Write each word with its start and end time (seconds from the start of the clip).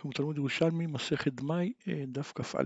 אנחנו 0.00 0.10
בתלמוד 0.10 0.36
ירושלמי, 0.36 0.86
מסכת 0.86 1.32
דמאי, 1.32 1.72
אה, 1.88 2.04
דף 2.08 2.32
כ"א. 2.34 2.62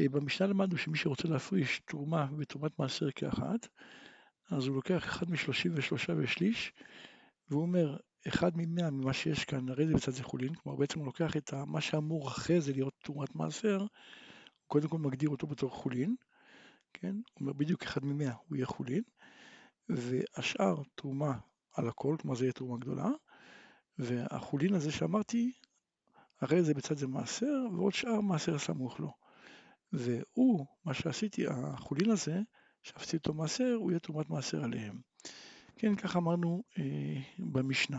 אה, 0.00 0.08
במשנה 0.08 0.46
למדנו 0.46 0.78
שמי 0.78 0.98
שרוצה 0.98 1.28
להפריש 1.28 1.80
תרומה 1.80 2.26
ותרומת 2.38 2.78
מעשר 2.78 3.10
כאחת, 3.10 3.68
אז 4.50 4.66
הוא 4.66 4.76
לוקח 4.76 5.04
אחד 5.04 5.30
משלושים 5.30 5.72
ושלושה 5.74 6.12
ושליש, 6.16 6.72
והוא 7.48 7.62
אומר, 7.62 7.96
אחד 8.28 8.52
ממאה 8.54 8.90
ממה 8.90 9.12
שיש 9.12 9.44
כאן, 9.44 9.68
הרי 9.68 9.86
זה 9.86 9.94
בצד 9.94 10.12
זה 10.12 10.24
חולין, 10.24 10.54
כלומר 10.54 10.78
בעצם 10.78 10.98
הוא 10.98 11.06
לוקח 11.06 11.36
את 11.36 11.54
מה 11.66 11.80
שאמור 11.80 12.28
אחרי 12.28 12.60
זה 12.60 12.72
להיות 12.72 12.94
תרומת 13.04 13.34
מעשר, 13.34 13.78
הוא 13.78 13.88
קודם 14.66 14.88
כל 14.88 14.98
מגדיר 14.98 15.28
אותו 15.28 15.46
בתור 15.46 15.70
חולין, 15.70 16.14
כן? 16.92 17.14
הוא 17.14 17.40
אומר 17.40 17.52
בדיוק 17.52 17.82
אחד 17.82 18.04
ממאה 18.04 18.32
הוא 18.48 18.56
יהיה 18.56 18.66
חולין, 18.66 19.02
והשאר 19.88 20.82
תרומה 20.94 21.32
על 21.72 21.88
הכל, 21.88 22.16
כלומר 22.20 22.36
זה 22.36 22.44
יהיה 22.44 22.52
תרומה 22.52 22.76
גדולה, 22.78 23.08
והחולין 23.98 24.74
הזה 24.74 24.92
שאמרתי, 24.92 25.52
הרי 26.42 26.62
זה 26.62 26.74
בצד 26.74 26.96
זה 26.96 27.06
מעשר, 27.06 27.64
ועוד 27.72 27.92
שאר 27.92 28.20
מעשר 28.20 28.58
סמוך 28.58 29.00
לו. 29.00 29.12
והוא, 29.92 30.66
מה 30.84 30.94
שעשיתי, 30.94 31.46
החולין 31.46 32.10
הזה, 32.10 32.40
שעשיתי 32.82 33.16
אותו 33.16 33.34
מעשר, 33.34 33.74
הוא 33.78 33.90
יהיה 33.90 34.00
תרומת 34.00 34.30
מעשר 34.30 34.64
עליהם. 34.64 35.00
כן, 35.76 35.96
כך 35.96 36.16
אמרנו 36.16 36.62
אה, 36.78 37.20
במשנה. 37.38 37.98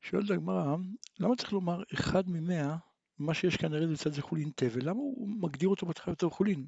שואלת 0.00 0.30
הגמרא, 0.30 0.76
למה 1.18 1.36
צריך 1.36 1.52
לומר 1.52 1.82
אחד 1.94 2.22
ממאה, 2.26 2.76
מה 3.18 3.34
שיש 3.34 3.56
כאן 3.56 3.74
הרי 3.74 3.86
בצד 3.86 4.12
זה 4.12 4.22
חולין 4.22 4.50
תבל, 4.56 4.88
למה 4.88 4.98
הוא 4.98 5.28
מגדיר 5.28 5.68
אותו 5.68 5.86
בהתחלה 5.86 6.14
בתור 6.14 6.30
חולין? 6.30 6.66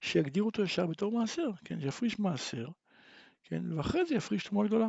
שיגדיר 0.00 0.42
אותו 0.42 0.62
ישר 0.62 0.86
בתור 0.86 1.12
מעשר, 1.12 1.50
כן, 1.64 1.80
שיפריש 1.80 2.18
מעשר, 2.18 2.68
כן, 3.44 3.72
ואחרי 3.72 4.06
זה 4.06 4.14
יפריש 4.14 4.44
תרומה 4.44 4.66
גדולה. 4.66 4.88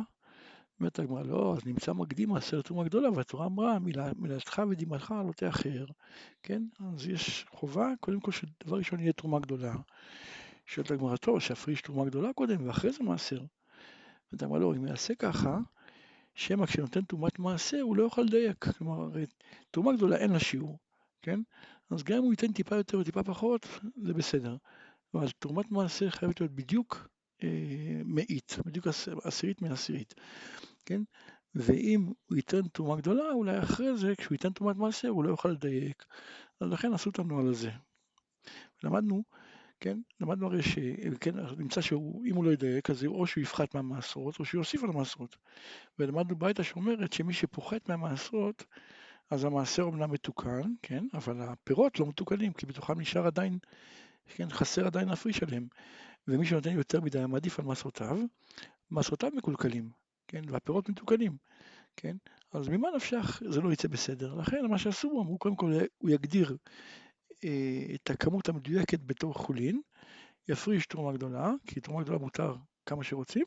אומרת 0.80 0.98
הגמרא, 0.98 1.22
לא, 1.22 1.54
אז 1.56 1.66
נמצא 1.66 1.92
מקדים 1.92 2.28
מעשר 2.28 2.62
תרומה 2.62 2.84
גדולה, 2.84 3.10
והתורה 3.10 3.46
אמרה, 3.46 3.78
מילתך 4.16 4.62
ודמעתך 4.70 5.14
לא 5.26 5.32
תאחר, 5.32 5.84
כן? 6.42 6.62
אז 6.94 7.06
יש 7.06 7.46
חובה, 7.50 7.92
קודם 8.00 8.20
כל 8.20 8.32
שדבר 8.32 8.76
ראשון 8.76 9.00
יהיה 9.00 9.12
תרומה 9.12 9.38
גדולה. 9.38 9.74
שואלת 10.66 10.90
הגמרא, 10.90 11.16
טוב, 11.16 11.40
שיפריש 11.40 11.82
תרומה 11.82 12.04
גדולה 12.04 12.32
קודם, 12.32 12.66
ואחרי 12.66 12.92
זה 12.92 13.02
מעשר. 13.02 13.36
אומרת 13.36 14.42
הגמרא, 14.42 14.58
לא, 14.58 14.74
אם 14.74 14.86
יעשה 14.86 15.14
ככה, 15.14 15.58
שמא 16.34 16.66
כשנותן 16.66 17.02
תרומת 17.02 17.38
מעשר, 17.38 17.80
הוא 17.80 17.96
לא 17.96 18.02
יוכל 18.02 18.22
לדייק. 18.22 18.64
כלומר, 18.78 19.08
תרומה 19.70 19.92
גדולה 19.92 20.16
אין 20.16 20.32
לה 20.32 20.38
שיעור, 20.38 20.78
כן? 21.22 21.40
אז 21.90 22.02
גם 22.02 22.16
אם 22.16 22.22
הוא 22.22 22.32
ייתן 22.32 22.52
טיפה 22.52 22.76
יותר 22.76 22.98
וטיפה 22.98 23.22
פחות, 23.22 23.66
זה 24.02 24.14
בסדר. 24.14 24.56
אבל 25.14 25.28
תרומת 25.38 25.70
מעשר 25.70 26.10
חייבת 26.10 26.40
להיות 26.40 26.52
בדיוק 26.52 27.08
מאית, 28.04 28.58
בדיוק 28.66 28.86
עשירית 29.24 29.62
מעשירית, 29.62 30.14
כן? 30.86 31.02
ואם 31.54 32.06
הוא 32.26 32.36
ייתן 32.36 32.68
תרומה 32.68 32.96
גדולה, 32.96 33.30
אולי 33.32 33.58
אחרי 33.58 33.96
זה, 33.96 34.14
כשהוא 34.16 34.34
ייתן 34.34 34.52
תרומת 34.52 34.76
מעשר, 34.76 35.08
הוא 35.08 35.24
לא 35.24 35.28
יוכל 35.28 35.48
לדייק. 35.48 36.04
אז 36.60 36.70
לכן 36.70 36.92
עשו 36.92 37.10
את 37.10 37.18
הנוהל 37.18 37.48
הזה. 37.48 37.70
למדנו, 38.82 39.24
כן? 39.80 39.98
למדנו 40.20 40.46
הרי 40.46 40.62
שכן, 40.62 41.34
נמצא 41.58 41.80
שאם 41.80 42.34
הוא 42.34 42.44
לא 42.44 42.52
ידייק, 42.52 42.90
אז 42.90 43.04
או 43.04 43.26
שהוא 43.26 43.42
יפחת 43.42 43.74
מהמעשרות, 43.74 44.38
או 44.38 44.44
שהוא 44.44 44.58
יוסיף 44.58 44.84
על 44.84 44.90
המעשרות. 44.90 45.36
ולמדנו 45.98 46.36
ביתה 46.36 46.64
שאומרת 46.64 47.12
שמי 47.12 47.32
שפוחת 47.32 47.88
מהמעשרות, 47.88 48.64
אז 49.30 49.44
המעשר 49.44 49.82
אומנם 49.82 50.10
מתוקן, 50.10 50.72
כן? 50.82 51.04
אבל 51.14 51.40
הפירות 51.42 52.00
לא 52.00 52.06
מתוקנים, 52.06 52.52
כי 52.52 52.66
בתוכם 52.66 53.00
נשאר 53.00 53.26
עדיין, 53.26 53.58
כן? 54.26 54.50
חסר 54.50 54.86
עדיין 54.86 55.08
להפריש 55.08 55.42
עליהם. 55.42 55.66
ומי 56.28 56.46
שנותן 56.46 56.72
יותר 56.72 57.00
מדי 57.00 57.26
מעדיף 57.28 57.58
על 57.58 57.64
מסעותיו, 57.64 58.18
מסעותיו 58.90 59.30
מקולקלים, 59.34 59.90
כן, 60.28 60.42
והפירות 60.48 60.88
מתוקנים, 60.88 61.36
כן, 61.96 62.16
אז 62.52 62.68
ממה 62.68 62.88
נפשך 62.96 63.42
זה 63.50 63.60
לא 63.60 63.72
יצא 63.72 63.88
בסדר. 63.88 64.34
לכן 64.34 64.66
מה 64.66 64.78
שעשו, 64.78 65.20
אמרו 65.22 65.38
קודם 65.38 65.56
כל 65.56 65.72
הוא 65.98 66.10
יגדיר 66.10 66.56
אה, 67.44 67.86
את 67.94 68.10
הכמות 68.10 68.48
המדויקת 68.48 69.00
בתור 69.00 69.34
חולין, 69.34 69.80
יפריש 70.48 70.86
תרומה 70.86 71.12
גדולה, 71.12 71.52
כי 71.66 71.80
תרומה 71.80 72.02
גדולה 72.02 72.18
מותר 72.18 72.54
כמה 72.86 73.04
שרוצים, 73.04 73.44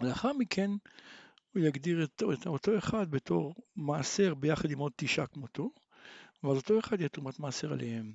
לאחר 0.00 0.32
מכן 0.32 0.70
הוא 1.54 1.62
יגדיר 1.62 2.04
את, 2.04 2.22
את 2.32 2.46
אותו 2.46 2.78
אחד 2.78 3.10
בתור 3.10 3.54
מעשר 3.76 4.34
ביחד 4.34 4.70
עם 4.70 4.78
עוד 4.78 4.92
תשעה 4.96 5.26
כמותו, 5.26 5.70
ואז 6.42 6.56
אותו 6.56 6.78
אחד 6.78 7.00
יהיה 7.00 7.08
תרומת 7.08 7.40
מעשר 7.40 7.72
עליהם. 7.72 8.12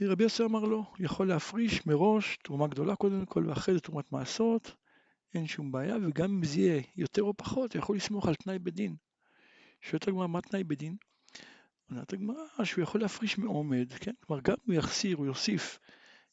רבי 0.00 0.24
יוסי 0.24 0.44
אמר 0.44 0.64
לו, 0.64 0.84
יכול 0.98 1.28
להפריש 1.28 1.86
מראש 1.86 2.38
תרומה 2.42 2.66
גדולה 2.66 2.96
קודם 2.96 3.26
כל, 3.26 3.44
ואחרי 3.46 3.74
זה 3.74 3.80
תרומת 3.80 4.12
מעשרות, 4.12 4.74
אין 5.34 5.46
שום 5.46 5.72
בעיה, 5.72 5.96
וגם 6.02 6.30
אם 6.30 6.44
זה 6.44 6.60
יהיה 6.60 6.82
יותר 6.96 7.22
או 7.22 7.34
פחות, 7.36 7.74
יכול 7.74 7.96
לסמוך 7.96 8.28
על 8.28 8.34
תנאי 8.34 8.58
בדין. 8.58 8.96
שואלת 9.80 10.08
הגמרא, 10.08 10.26
מה 10.26 10.40
תנאי 10.40 10.64
בדין? 10.64 10.96
אומרת 11.90 12.12
הגמרא 12.12 12.64
שהוא 12.64 12.82
יכול 12.82 13.00
להפריש 13.00 13.38
מעומד, 13.38 13.92
כן? 13.92 14.12
כלומר, 14.20 14.42
גם 14.42 14.56
הוא 14.66 14.74
יחסיר, 14.74 15.16
הוא 15.16 15.26
יוסיף, 15.26 15.78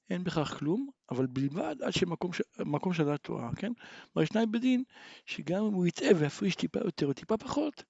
אין 0.09 0.23
בכך 0.23 0.55
כלום, 0.59 0.89
אבל 1.11 1.25
בלבד 1.25 1.75
עד 1.81 1.93
שמקום 1.93 2.93
של 2.93 3.17
תורה, 3.17 3.49
כן? 3.55 3.71
כלומר, 4.13 4.23
יש 4.23 4.29
תנאי 4.29 4.45
בדין, 4.45 4.83
שגם 5.25 5.65
אם 5.65 5.73
הוא 5.73 5.85
יטעה 5.87 6.09
ויפריש 6.17 6.55
טיפה 6.55 6.79
יותר 6.79 7.07
או 7.07 7.13
טיפה 7.13 7.37
פחות, 7.37 7.83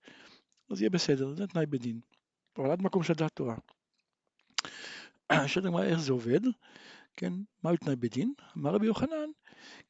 אז 0.71 0.81
יהיה 0.81 0.89
בסדר, 0.89 1.35
זה 1.35 1.47
תנאי 1.47 1.65
בדין. 1.65 1.99
אבל 2.57 2.71
עד 2.71 2.81
מקום 2.81 3.03
של 3.03 3.13
תורה. 3.33 3.55
שואלת 5.47 5.65
הגמרא 5.65 5.83
איך 5.83 5.99
זה 5.99 6.11
עובד, 6.11 6.39
כן, 7.17 7.33
מהו 7.63 7.77
תנאי 7.77 7.95
בדין? 7.95 8.33
אמר 8.57 8.71
רבי 8.71 8.85
יוחנן, 8.85 9.29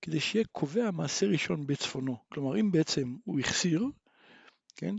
כדי 0.01 0.19
שיהיה 0.19 0.45
קובע 0.51 0.91
מעשה 0.91 1.25
ראשון 1.25 1.67
בצפונו. 1.67 2.17
כלומר, 2.29 2.59
אם 2.59 2.71
בעצם 2.71 3.15
הוא 3.23 3.39
החסיר, 3.39 3.85
כן, 4.75 4.95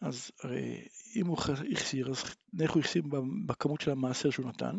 אז 0.00 0.30
הרי 0.42 0.88
אם 1.16 1.26
הוא 1.26 1.38
החסיר, 1.38 2.10
אז 2.10 2.24
איך 2.60 2.72
הוא 2.72 2.80
החסיר 2.80 3.02
בכמות 3.46 3.80
של 3.80 3.90
המעשר 3.90 4.30
שהוא 4.30 4.46
נתן, 4.46 4.78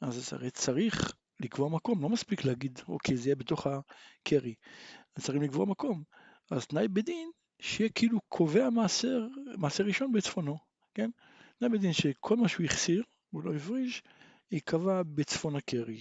אז 0.00 0.32
הרי 0.32 0.50
צריך 0.50 1.12
לקבוע 1.40 1.68
מקום, 1.68 2.02
לא 2.02 2.08
מספיק 2.08 2.44
להגיד, 2.44 2.80
אוקיי, 2.88 3.16
זה 3.16 3.28
יהיה 3.28 3.36
בתוך 3.36 3.66
הקרי, 3.66 4.54
אז 5.16 5.24
צריך 5.24 5.38
לקבוע 5.42 5.66
מקום. 5.66 6.02
אז 6.50 6.66
תנאי 6.66 6.88
בדין, 6.88 7.30
שיהיה 7.60 7.90
כאילו 7.90 8.20
קובע 8.28 8.70
מעשר, 8.70 9.26
מעשר 9.58 9.84
ראשון 9.84 10.12
בצפונו, 10.12 10.58
כן? 10.94 11.10
תנאי 11.58 11.70
בדין 11.70 11.92
שכל 11.92 12.36
מה 12.36 12.48
שהוא 12.48 12.66
החסיר, 12.66 13.02
הוא 13.32 13.42
לא 13.42 13.54
הפריש, 13.54 14.02
ייקבע 14.50 15.02
בצפון 15.02 15.56
הקרי. 15.56 16.00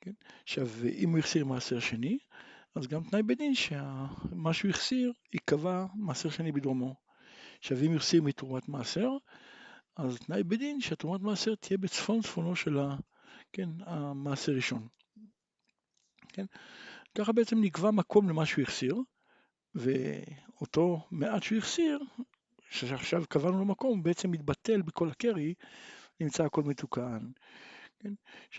כן? 0.00 0.12
עכשיו, 0.42 0.68
אם 0.94 1.10
הוא 1.10 1.18
החסיר 1.18 1.44
מעשר 1.44 1.80
שני, 1.80 2.18
אז 2.74 2.86
גם 2.86 3.02
תנאי 3.02 3.22
בדין 3.22 3.54
שמה 3.54 4.52
שהוא 4.52 4.70
החסיר 4.70 5.12
ייקבע 5.32 5.86
מעשר 5.94 6.30
שני 6.30 6.52
בדרומו. 6.52 6.94
עכשיו, 7.58 7.78
אם 7.82 7.96
החסיר 7.96 8.22
מתרומת 8.22 8.68
מעשר, 8.68 9.10
אז 9.96 10.18
תנאי 10.18 10.42
בדין 10.42 10.80
שהתרומת 10.80 11.20
מעשר 11.20 11.54
תהיה 11.54 11.78
בצפון 11.78 12.22
צפונו 12.22 12.56
של 12.56 12.78
ה, 12.78 12.96
כן, 13.52 13.68
המעשר 13.80 14.52
ראשון. 14.52 14.88
כן? 16.28 16.44
ככה 17.14 17.32
בעצם 17.32 17.60
נקבע 17.60 17.90
מקום 17.90 18.28
למה 18.28 18.46
שהוא 18.46 18.62
החסיר, 18.62 18.96
ואותו 19.74 21.06
מעט 21.10 21.42
שהוא 21.42 21.58
החסיר, 21.58 21.98
שעכשיו 22.70 23.24
קבענו 23.28 23.58
לו 23.58 23.64
מקום, 23.64 24.02
בעצם 24.02 24.30
מתבטל 24.30 24.82
בכל 24.82 25.08
הקרי 25.08 25.54
נמצא 26.20 26.44
הכל 26.44 26.62
מתוקן. 26.62 27.30
כן? 27.98 28.12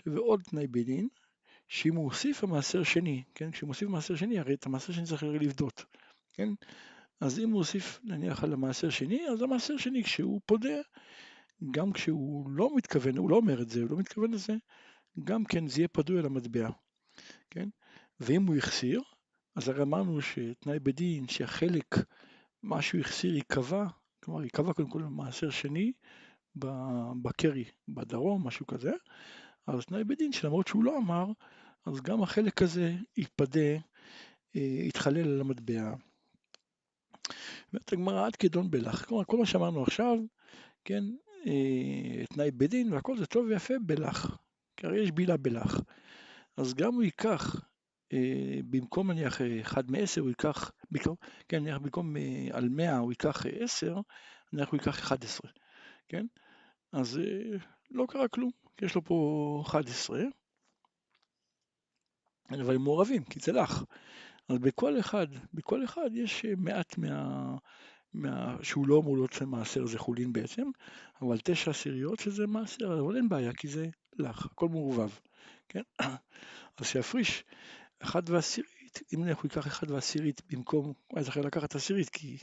ועוד 0.06 0.42
תנאי 0.42 0.66
בדין, 0.66 1.08
שאם 1.68 1.94
הוא 1.94 2.04
הוסיף 2.04 2.44
המעשר 2.44 2.82
שני, 2.82 3.22
כן? 3.34 3.50
כשהוא 3.50 3.68
מוסיף 3.68 3.88
מעשר 3.88 4.16
שני, 4.16 4.38
הרי 4.38 4.54
את 4.54 4.66
המעשר 4.66 4.92
שני 4.92 5.06
צריך 5.06 5.22
לבדות, 5.22 5.84
כן? 6.32 6.48
אז 7.20 7.38
אם 7.38 7.50
הוא 7.50 7.58
הוסיף 7.58 8.00
נניח 8.04 8.44
על 8.44 8.52
המעשר 8.52 8.90
שני, 8.90 9.28
אז 9.28 9.42
המעשר 9.42 9.76
שני 9.76 10.04
כשהוא 10.04 10.40
פודה, 10.46 10.80
גם 11.70 11.92
כשהוא 11.92 12.50
לא 12.50 12.76
מתכוון, 12.76 13.16
הוא 13.16 13.30
לא 13.30 13.36
אומר 13.36 13.62
את 13.62 13.68
זה, 13.68 13.80
הוא 13.82 13.90
לא 13.90 13.96
מתכוון 13.96 14.30
לזה, 14.30 14.54
גם 15.24 15.44
כן 15.44 15.68
זה 15.68 15.80
יהיה 15.80 15.88
פדוי 15.88 16.18
על 16.18 16.26
המטבע, 16.26 16.70
כן? 17.50 17.68
ואם 18.20 18.46
הוא 18.46 18.56
החסיר, 18.56 19.02
אז 19.54 19.68
הרי 19.68 19.82
אמרנו 19.82 20.20
שתנאי 20.20 20.78
בדין 20.78 21.28
שהחלק, 21.28 21.94
מה 22.62 22.82
שהוא 22.82 23.00
החסיר 23.00 23.34
ייקבע, 23.34 23.86
כלומר 24.24 24.42
ייקבע 24.42 24.72
קודם 24.72 24.90
כל 24.90 25.02
מעשר 25.02 25.50
שני, 25.50 25.92
בקרי 27.22 27.64
בדרום, 27.88 28.46
משהו 28.46 28.66
כזה, 28.66 28.92
אז 29.66 29.84
תנאי 29.84 30.04
בדין 30.04 30.32
שלמרות 30.32 30.68
שהוא 30.68 30.84
לא 30.84 30.98
אמר, 30.98 31.26
אז 31.86 32.00
גם 32.00 32.22
החלק 32.22 32.62
הזה 32.62 32.94
יתפדה, 33.16 33.70
אה, 34.56 34.60
יתחלל 34.60 35.18
על 35.18 35.40
המטבע. 35.40 35.94
אומרת 37.72 37.92
הגמרא 37.92 38.26
עד 38.26 38.36
כדון 38.36 38.70
בלח, 38.70 39.04
כלומר 39.04 39.24
כל 39.24 39.38
מה 39.38 39.46
שאמרנו 39.46 39.82
עכשיו, 39.82 40.18
כן, 40.84 41.04
אה, 41.46 42.26
תנאי 42.26 42.50
בדין 42.50 42.92
והכל 42.92 43.18
זה 43.18 43.26
טוב 43.26 43.46
ויפה 43.46 43.74
בלח, 43.86 44.38
כי 44.76 44.86
הרי 44.86 45.00
יש 45.00 45.10
בילה 45.10 45.36
בלח. 45.36 45.80
אז 46.56 46.74
גם 46.74 46.94
הוא 46.94 47.02
ייקח, 47.02 47.56
אה, 48.12 48.60
במקום 48.70 49.10
נניח 49.10 49.40
אחד 49.60 49.90
מעשר 49.90 50.20
הוא 50.20 50.28
ייקח, 50.28 50.70
במקום, 50.90 51.16
כן, 51.48 51.62
נניח 51.62 51.78
במקום 51.78 52.16
על 52.52 52.68
מאה 52.68 52.98
הוא 52.98 53.12
ייקח 53.12 53.46
עשר, 53.46 53.96
נניח 54.52 54.68
הוא 54.68 54.76
ייקח 54.76 54.98
אחד 54.98 55.24
עשרה, 55.24 55.50
כן? 56.08 56.26
אז 56.92 57.18
אה, 57.18 57.58
לא 57.90 58.06
קרה 58.08 58.28
כלום, 58.28 58.50
יש 58.82 58.94
לו 58.94 59.04
פה 59.04 59.62
11, 59.66 60.22
אבל 62.50 62.74
הם 62.74 62.82
מעורבים, 62.82 63.24
כי 63.24 63.40
זה 63.40 63.52
לך. 63.52 63.84
אז 64.48 64.58
בכל 64.58 65.00
אחד, 65.00 65.26
בכל 65.54 65.84
אחד 65.84 66.10
יש 66.12 66.44
אה, 66.44 66.52
מעט 66.56 66.98
מה... 66.98 67.56
מה... 68.14 68.56
שהוא 68.62 68.88
לא 68.88 68.98
אמור 68.98 69.16
להיות 69.16 69.42
מעשר, 69.42 69.86
זה 69.86 69.98
חולין 69.98 70.32
בעצם, 70.32 70.70
אבל 71.22 71.38
תשע 71.44 71.70
עשיריות 71.70 72.18
שזה 72.18 72.46
מעשר, 72.46 73.00
אבל 73.00 73.16
אין 73.16 73.28
בעיה, 73.28 73.52
כי 73.52 73.68
זה 73.68 73.88
לך, 74.18 74.46
הכל 74.46 74.68
מעורבב, 74.68 75.10
כן? 75.68 75.82
אז 76.78 76.86
שיפריש 76.86 77.44
אחד 77.98 78.30
ועשירית, 78.30 78.81
אם 79.14 79.24
נניח 79.24 79.36
הוא 79.36 79.44
ייקח 79.44 79.66
אחד 79.66 79.90
ועשירית 79.90 80.42
במקום, 80.50 80.84
הוא 80.84 80.94
היה 81.18 81.22
זוכר 81.22 81.40
לקחת 81.40 81.74
עשירית, 81.74 82.08
כי 82.08 82.38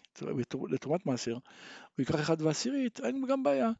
לתרומת 0.69 1.05
מעשר, 1.05 1.33
הוא 1.33 1.41
ייקח 1.99 2.19
אחד 2.19 2.41
ועשירית, 2.41 2.99
אין 2.99 3.25
גם 3.29 3.43
בעיה, 3.43 3.71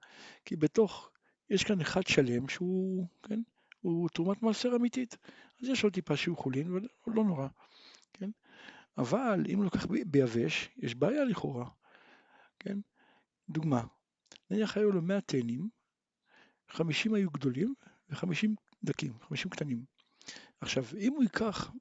כי 0.46 0.56
בתוך, 0.56 1.12
יש 1.50 1.64
כאן 1.64 1.82
אחד 1.82 2.08
שלם 2.08 2.48
שהוא, 2.48 3.08
כן, 3.24 3.42
הוא 3.82 4.10
תרומת 4.10 4.42
מעשר 4.44 4.76
אמיתית, 4.76 5.18
אז 5.62 5.70
יש 5.70 5.84
עוד 5.84 5.94
טיפה 5.94 6.16
שהוא 6.18 6.38
חולין, 6.38 6.72
ולא 7.08 7.24
נורא, 7.24 7.48
כן? 8.14 8.30
אבל 8.98 9.44
אם 9.50 9.58
הוא 9.58 9.64
לוקח 9.64 9.86
ביבש, 9.86 10.70
יש 10.78 10.96
בעיה 10.96 11.24
לכאורה, 11.24 11.70
כן? 12.60 12.78
דוגמה, 13.50 13.84
נניח 14.52 14.78
היו 14.78 14.92
לו 14.92 15.02
100 15.02 15.22
תאנים, 15.22 15.70
50 16.70 17.14
היו 17.14 17.30
גדולים 17.30 17.74
ו-50 18.10 18.50
דקים, 18.84 19.14
50 19.22 19.52
קטנים. 19.52 19.86
עכשיו, 20.62 20.84
אם 20.98 21.14
הוא 21.14 21.24
ייקח 21.24 21.72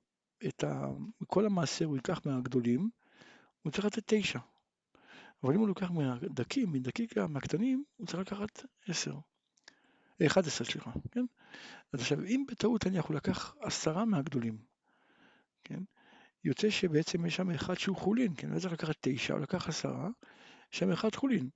את 0.47 0.65
ה... 0.65 0.87
כל 1.27 1.47
המעשר 1.47 1.85
הוא 1.85 1.97
ייקח 1.97 2.21
מהגדולים, 2.27 2.91
הוא 3.63 3.73
צריך 3.73 3.85
לתת 3.85 4.03
תשע. 4.07 4.39
אבל 5.43 5.55
אם 5.55 5.61
הוא 5.61 5.69
לוקח 5.69 5.91
מהדקים, 5.91 6.73
מדקיקה, 6.73 7.27
מהקטנים, 7.27 7.85
הוא 7.97 8.07
צריך 8.07 8.21
לקחת 8.21 8.65
עשר. 8.89 9.15
אחד 10.27 10.47
עשר, 10.47 10.65
סליחה, 10.65 10.91
כן? 11.11 11.25
אז 11.93 12.01
עכשיו, 12.01 12.25
אם 12.25 12.45
בטעות 12.49 12.87
נניח 12.87 13.05
הוא 13.05 13.17
לקח 13.17 13.55
עשרה 13.61 14.05
מהגדולים, 14.05 14.59
כן? 15.65 15.81
יוצא 16.45 16.71
שבעצם 16.71 17.27
יש 17.27 17.37
שם 17.37 17.51
אחד 17.51 17.75
שהוא 17.75 17.97
חולין, 17.97 18.35
כן? 18.37 18.51
לא 18.51 18.59
צריך 18.59 18.73
לקחת 18.73 18.97
תשע, 19.01 19.35
הוא 19.35 19.43
לקח 19.43 19.69
עשרה, 19.69 20.09
יש 20.73 20.79
שם 20.79 20.93
אחד 20.93 21.15
חולין. 21.15 21.49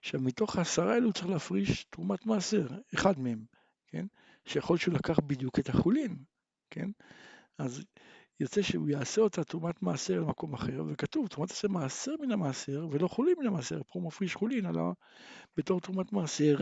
עכשיו, 0.00 0.20
מתוך 0.20 0.56
העשרה 0.56 0.94
האלו 0.94 1.06
הוא 1.06 1.12
צריך 1.12 1.28
להפריש 1.28 1.84
תרומת 1.84 2.26
מעשר, 2.26 2.66
אחד 2.94 3.18
מהם, 3.18 3.44
כן? 3.86 4.06
שיכול 4.44 4.76
שהוא 4.76 4.94
לקח 4.94 5.18
בדיוק 5.20 5.58
את 5.58 5.68
החולין, 5.68 6.16
כן? 6.70 6.90
אז 7.58 7.84
יוצא 8.40 8.62
שהוא 8.62 8.88
יעשה 8.88 9.20
אותה 9.20 9.44
תרומת 9.44 9.82
מעשר 9.82 10.20
למקום 10.20 10.54
אחר, 10.54 10.82
וכתוב 10.88 11.28
תרומת 11.28 11.50
מעשר 11.50 11.68
מעשר 11.68 12.14
מן 12.20 12.32
המעשר 12.32 12.86
ולא 12.90 13.08
חולין 13.08 13.34
מן 13.38 13.46
המעשר, 13.46 13.80
פה 13.92 14.00
מפריש 14.00 14.34
חולין 14.34 14.66
על 14.66 14.78
ה... 14.78 14.92
בתור 15.56 15.80
תרומת 15.80 16.12
מעשר, 16.12 16.58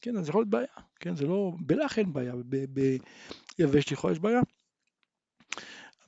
כן, 0.00 0.16
אז 0.16 0.28
יכול 0.28 0.40
להיות 0.40 0.50
בעיה, 0.50 0.66
כן, 1.00 1.16
זה 1.16 1.26
לא, 1.26 1.52
בלח 1.60 1.98
אין 1.98 2.12
בעיה, 2.12 2.34
ביבש 3.58 3.92
לכאורה 3.92 4.12
יש 4.12 4.18
בעיה. 4.18 4.40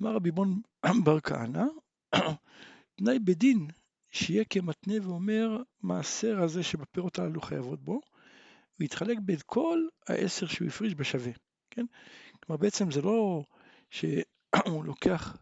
אמר 0.02 0.14
רבי 0.14 0.30
בון 0.30 0.60
בר 1.04 1.20
כהנא, 1.20 1.64
תנאי 2.96 3.18
בדין 3.18 3.68
שיהיה 4.10 4.44
כמתנה 4.44 4.94
ואומר 5.02 5.62
מעשר 5.82 6.42
הזה 6.42 6.62
שבפירות 6.62 7.18
הללו 7.18 7.40
חייבות 7.40 7.80
בו, 7.84 7.92
הוא 7.92 8.84
יתחלק 8.84 9.18
בין 9.22 9.38
כל 9.46 9.86
העשר 10.08 10.46
שהוא 10.46 10.68
הפריש 10.68 10.94
בשווה, 10.94 11.32
כן? 11.70 11.86
כלומר 12.40 12.60
בעצם 12.60 12.90
זה 12.90 13.02
לא 13.02 13.44
שהוא 14.66 14.84
לוקח 14.84 15.36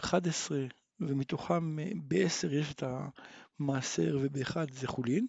11 0.00 0.58
ומתוכם 1.00 1.76
ב-10 2.08 2.52
יש 2.52 2.72
את 2.72 2.82
המעשר 2.82 4.18
ובאחד 4.22 4.70
זה 4.70 4.86
חולין, 4.86 5.26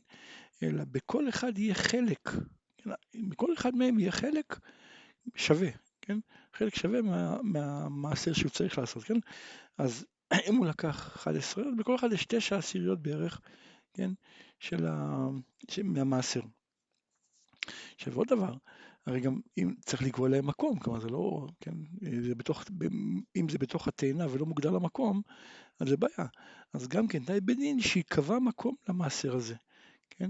אלא 0.63 0.83
בכל 0.91 1.29
אחד 1.29 1.57
יהיה 1.57 1.75
חלק, 1.75 2.29
כן? 2.77 2.89
בכל 3.29 3.53
אחד 3.53 3.75
מהם 3.75 3.99
יהיה 3.99 4.11
חלק 4.11 4.59
שווה, 5.35 5.69
כן? 6.01 6.19
חלק 6.53 6.75
שווה 6.75 7.01
מה, 7.01 7.41
מהמעשר 7.43 8.33
שהוא 8.33 8.51
צריך 8.51 8.77
לעשות, 8.77 9.03
כן? 9.03 9.17
אז 9.77 10.05
אם 10.49 10.55
הוא 10.55 10.65
לקח 10.65 11.15
11, 11.15 11.63
אז 11.67 11.75
בכל 11.77 11.95
אחד 11.95 12.13
יש 12.13 12.25
תשע 12.25 12.57
עשיריות 12.57 13.01
בערך, 13.01 13.41
כן? 13.93 14.11
של 14.59 14.85
ה... 14.87 15.27
מהמעשר. 15.83 16.41
עכשיו 17.95 18.15
עוד 18.15 18.27
דבר, 18.27 18.53
הרי 19.05 19.19
גם 19.19 19.39
אם 19.57 19.73
צריך 19.85 20.01
לקבוע 20.01 20.29
להם 20.29 20.47
מקום, 20.47 20.79
כלומר 20.79 20.99
זה 20.99 21.09
לא, 21.09 21.47
כן, 21.59 21.73
זה 22.21 22.35
בתוך, 22.35 22.63
אם 23.35 23.49
זה 23.49 23.57
בתוך 23.57 23.87
התאנה 23.87 24.25
ולא 24.29 24.45
מוגדר 24.45 24.71
למקום, 24.71 25.21
אז 25.79 25.87
זה 25.87 25.97
בעיה. 25.97 26.27
אז 26.73 26.87
גם 26.87 27.07
כן 27.07 27.23
תנאי 27.23 27.41
בדין 27.41 27.79
שיקבע 27.81 28.39
מקום 28.39 28.75
למעשר 28.89 29.35
הזה, 29.35 29.55
כן? 30.09 30.29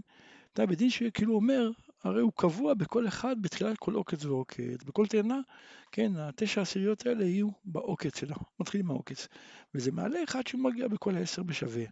תנאי 0.54 0.68
בדין 0.68 0.90
שכאילו 0.90 1.36
אומר, 1.36 1.72
הרי 2.04 2.22
הוא 2.22 2.32
קבוע 2.36 2.74
בכל 2.74 3.08
אחד 3.08 3.42
בתחילת 3.42 3.78
כל 3.78 3.94
עוקץ 3.94 4.26
ועוקץ, 4.26 4.84
בכל 4.86 5.08
תאנה, 5.08 5.40
כן, 5.92 6.12
התשע 6.16 6.62
עשיריות 6.62 7.06
האלה 7.06 7.26
יהיו 7.26 7.50
בעוקץ 7.66 8.20
שלה, 8.20 8.36
מתחילים 8.60 8.88
מהעוקץ, 8.88 9.28
וזה 9.76 9.92
מעלה 9.92 10.24
אחד 10.24 10.48
שהוא 10.48 10.62
מגיע 10.62 10.88
בכל 10.88 11.16
העשר 11.16 11.44
בשווה. 11.44 11.84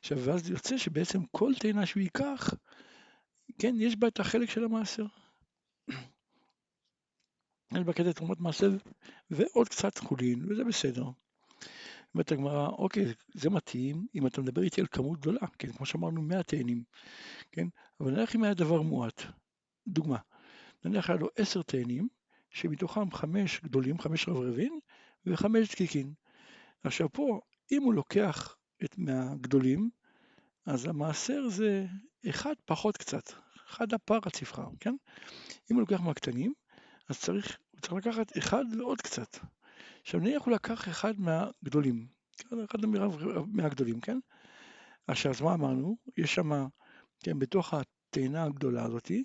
עכשיו, 0.00 0.18
ואז 0.18 0.50
יוצא 0.50 0.78
שבעצם 0.78 1.20
כל 1.30 1.52
תאנה 1.60 1.86
שהוא 1.86 2.00
ייקח, 2.00 2.54
כן, 3.58 3.74
יש 3.78 3.96
בה 3.96 4.08
את 4.08 4.20
החלק 4.20 4.50
של 4.50 4.64
המעשר. 4.64 5.06
יש 7.72 7.82
בה 7.84 7.92
כזה 7.92 8.12
תרומות 8.12 8.40
מעשר 8.40 8.70
ועוד 9.30 9.68
קצת 9.68 9.98
חולין, 9.98 10.52
וזה 10.52 10.64
בסדר. 10.64 11.04
אומרת 12.14 12.32
הגמרא, 12.32 12.68
אוקיי, 12.68 13.04
זה 13.34 13.50
מתאים 13.50 14.06
אם 14.14 14.26
אתה 14.26 14.40
מדבר 14.42 14.62
איתי 14.62 14.80
על 14.80 14.86
כמות 14.86 15.20
גדולה, 15.20 15.46
כן, 15.58 15.72
כמו 15.72 15.86
שאמרנו, 15.86 16.22
100 16.22 16.42
תאנים, 16.42 16.84
כן, 17.52 17.66
אבל 18.00 18.10
נניח 18.10 18.36
אם 18.36 18.42
היה 18.42 18.54
דבר 18.54 18.82
מועט, 18.82 19.22
דוגמה, 19.86 20.18
נניח 20.84 21.10
היה 21.10 21.18
לו 21.18 21.28
10 21.36 21.62
תאנים, 21.62 22.08
שמתוכם 22.50 23.10
5 23.10 23.60
גדולים, 23.60 23.98
5 23.98 24.28
רברבים, 24.28 24.80
ו-5 25.26 25.46
דקיקין. 25.72 26.14
עכשיו 26.84 27.12
פה, 27.12 27.40
אם 27.72 27.82
הוא 27.82 27.94
לוקח 27.94 28.56
את 28.84 28.98
מהגדולים, 28.98 29.90
אז 30.66 30.86
המעשר 30.86 31.48
זה 31.48 31.86
אחד 32.28 32.54
פחות 32.64 32.96
קצת, 32.96 33.32
אחד 33.70 33.94
הפרץ 33.94 34.42
יבחר, 34.42 34.68
כן? 34.80 34.94
אם 35.70 35.76
הוא 35.76 35.80
לוקח 35.80 36.00
מהקטנים, 36.00 36.52
אז 37.08 37.20
צריך, 37.20 37.58
הוא 37.70 37.80
צריך 37.80 37.92
לקחת 37.92 38.38
אחד 38.38 38.64
ועוד 38.78 39.00
קצת. 39.00 39.36
עכשיו 40.02 40.20
נניח 40.20 40.42
הוא 40.42 40.54
לקח 40.54 40.88
אחד 40.88 41.14
מהגדולים, 41.20 42.06
כן? 42.36 42.56
אחד 42.64 42.78
מהגדולים, 43.46 44.00
כן? 44.00 44.18
עכשיו, 45.06 45.32
אז 45.32 45.40
מה 45.40 45.54
אמרנו? 45.54 45.96
יש 46.16 46.34
שם, 46.34 46.66
כן, 47.20 47.38
בתוך 47.38 47.74
התאנה 47.74 48.44
הגדולה 48.44 48.84
הזאתי, 48.84 49.24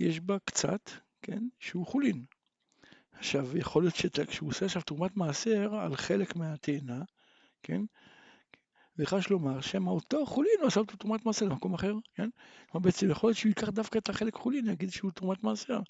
יש 0.00 0.20
בה 0.20 0.36
קצת, 0.44 0.90
כן, 1.22 1.48
שהוא 1.60 1.86
חולין. 1.86 2.24
עכשיו, 3.12 3.58
יכול 3.58 3.82
להיות 3.82 3.96
שכשהוא 3.96 4.48
עושה 4.48 4.64
עכשיו 4.64 4.82
תרומת 4.82 5.16
מעשר 5.16 5.74
על 5.74 5.96
חלק 5.96 6.36
מהתאנה, 6.36 7.02
כן, 7.62 7.80
וחש 8.98 9.30
לומר 9.30 9.60
שמא 9.60 9.90
אותו 9.90 10.26
חולין 10.26 10.54
הוא 10.60 10.66
עשה 10.66 10.80
אותו 10.80 10.96
תרומת 10.96 11.26
מעשר 11.26 11.48
במקום 11.48 11.74
אחר, 11.74 11.94
כן? 12.14 12.28
כלומר 12.70 12.84
בעצם 12.84 13.10
יכול 13.10 13.28
להיות 13.28 13.38
שהוא 13.38 13.48
ייקח 13.48 13.68
דווקא 13.68 13.98
את 13.98 14.08
החלק 14.08 14.34
חולין, 14.34 14.68
יגיד 14.68 14.90
שהוא 14.90 15.10
תרומת 15.10 15.42
מעשר. 15.44 15.80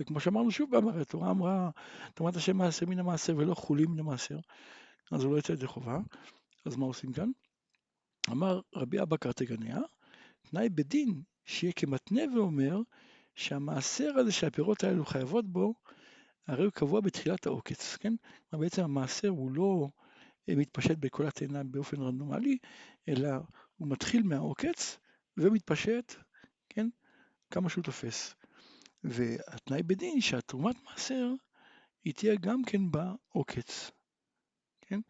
וכמו 0.00 0.20
שאמרנו 0.20 0.50
שוב 0.50 0.74
הרי 0.74 1.00
התורה 1.00 1.30
אמרה 1.30 1.70
תרומת 2.14 2.36
השם 2.36 2.56
מעשר 2.56 2.86
מן 2.86 2.98
המעשר 2.98 3.36
ולא 3.36 3.54
חולין 3.54 3.86
מן 3.86 3.98
המעשר, 3.98 4.38
אז 5.12 5.24
הוא 5.24 5.32
לא 5.32 5.38
יצא 5.38 5.52
ידי 5.52 5.66
חובה. 5.66 5.98
אז 6.66 6.76
מה 6.76 6.86
עושים 6.86 7.12
כאן? 7.12 7.30
אמר 8.30 8.60
רבי 8.74 9.02
אבא 9.02 9.16
קרטגניה, 9.16 9.78
תנאי 10.42 10.68
בדין 10.68 11.22
שיהיה 11.44 11.72
כמתנה 11.72 12.22
ואומר 12.34 12.80
שהמעשר 13.34 14.10
הזה 14.18 14.32
שהפירות 14.32 14.84
האלו 14.84 15.04
חייבות 15.04 15.48
בו, 15.48 15.74
הרי 16.46 16.64
הוא 16.64 16.72
קבוע 16.72 17.00
בתחילת 17.00 17.46
העוקץ, 17.46 17.96
כן? 17.96 18.14
בעצם 18.52 18.84
המעשר 18.84 19.28
הוא 19.28 19.52
לא 19.52 19.88
מתפשט 20.48 20.98
בכל 20.98 21.26
התאנה 21.26 21.64
באופן 21.64 22.00
רנדומלי, 22.00 22.58
אלא 23.08 23.28
הוא 23.76 23.88
מתחיל 23.88 24.22
מהעוקץ 24.22 24.98
ומתפשט, 25.36 26.14
כן, 26.68 26.88
כמה 27.50 27.68
שהוא 27.68 27.84
תופס. 27.84 28.34
והתנאי 29.04 29.82
בדין 29.82 30.20
שהתרומת 30.20 30.76
מעשר 30.84 31.32
היא 32.04 32.14
תהיה 32.14 32.34
גם 32.34 32.64
כן 32.64 32.90
בעוקץ, 32.90 33.90
כן? 34.80 35.00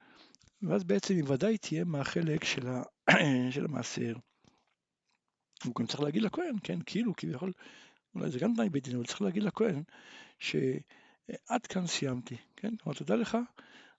ואז 0.63 0.85
בעצם 0.85 1.15
היא 1.15 1.25
ודאי 1.27 1.59
תהיה 1.59 1.85
מהחלק 1.85 2.45
של, 2.45 2.69
ה... 2.69 2.83
של 3.55 3.65
המעשר. 3.65 4.17
הוא 5.65 5.75
גם 5.75 5.87
צריך 5.87 6.01
להגיד 6.01 6.23
לכהן, 6.23 6.57
כן, 6.63 6.79
כאילו, 6.87 7.17
כביכול, 7.17 7.53
אולי 8.15 8.31
זה 8.31 8.39
גם 8.39 8.55
תנאי 8.55 8.69
בדין, 8.69 8.97
אבל 8.97 9.07
צריך 9.07 9.23
להגיד 9.23 9.43
לכהן 9.43 9.83
שעד 10.39 11.67
כאן 11.69 11.87
סיימתי, 11.87 12.37
כן? 12.57 12.77
כלומר, 12.77 12.99
תדע 12.99 13.17
לך 13.17 13.39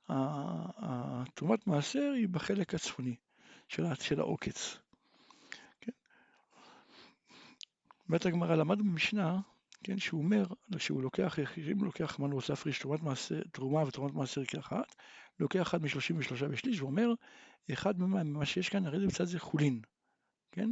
התרומת 0.09 1.67
מעשר 1.67 2.11
היא 2.15 2.27
בחלק 2.29 2.73
הצפוני 2.73 3.15
של 3.67 4.19
העוקץ. 4.19 4.77
כן? 5.81 5.91
באמת 8.09 8.25
הגמרא 8.25 8.55
למד 8.55 8.79
במשנה, 8.79 9.39
כן, 9.83 9.99
שהוא 9.99 10.21
אומר, 10.21 10.45
שהוא 10.77 11.01
לוקח, 11.01 11.39
אם 11.57 11.77
הוא 11.77 11.85
לוקח, 11.85 12.19
אמרנו, 12.19 12.35
עושה 12.35 12.55
פריש 12.55 12.79
תרומת 12.79 13.03
מעשר, 13.03 13.41
תרומה 13.51 13.83
ותרומת 13.87 14.13
מעשר 14.13 14.45
כאחת, 14.45 14.95
לוקח 15.39 15.61
אחד 15.61 15.83
משלושים 15.83 16.17
ושלושה 16.17 16.45
ושליש, 16.49 16.81
ואומר, 16.81 17.13
אחד 17.73 17.99
ממה 17.99 18.45
שיש 18.45 18.69
כאן, 18.69 18.85
הרי 18.85 18.99
זה 18.99 19.07
בצד 19.07 19.23
זה 19.23 19.39
חולין, 19.39 19.81
כן? 20.51 20.69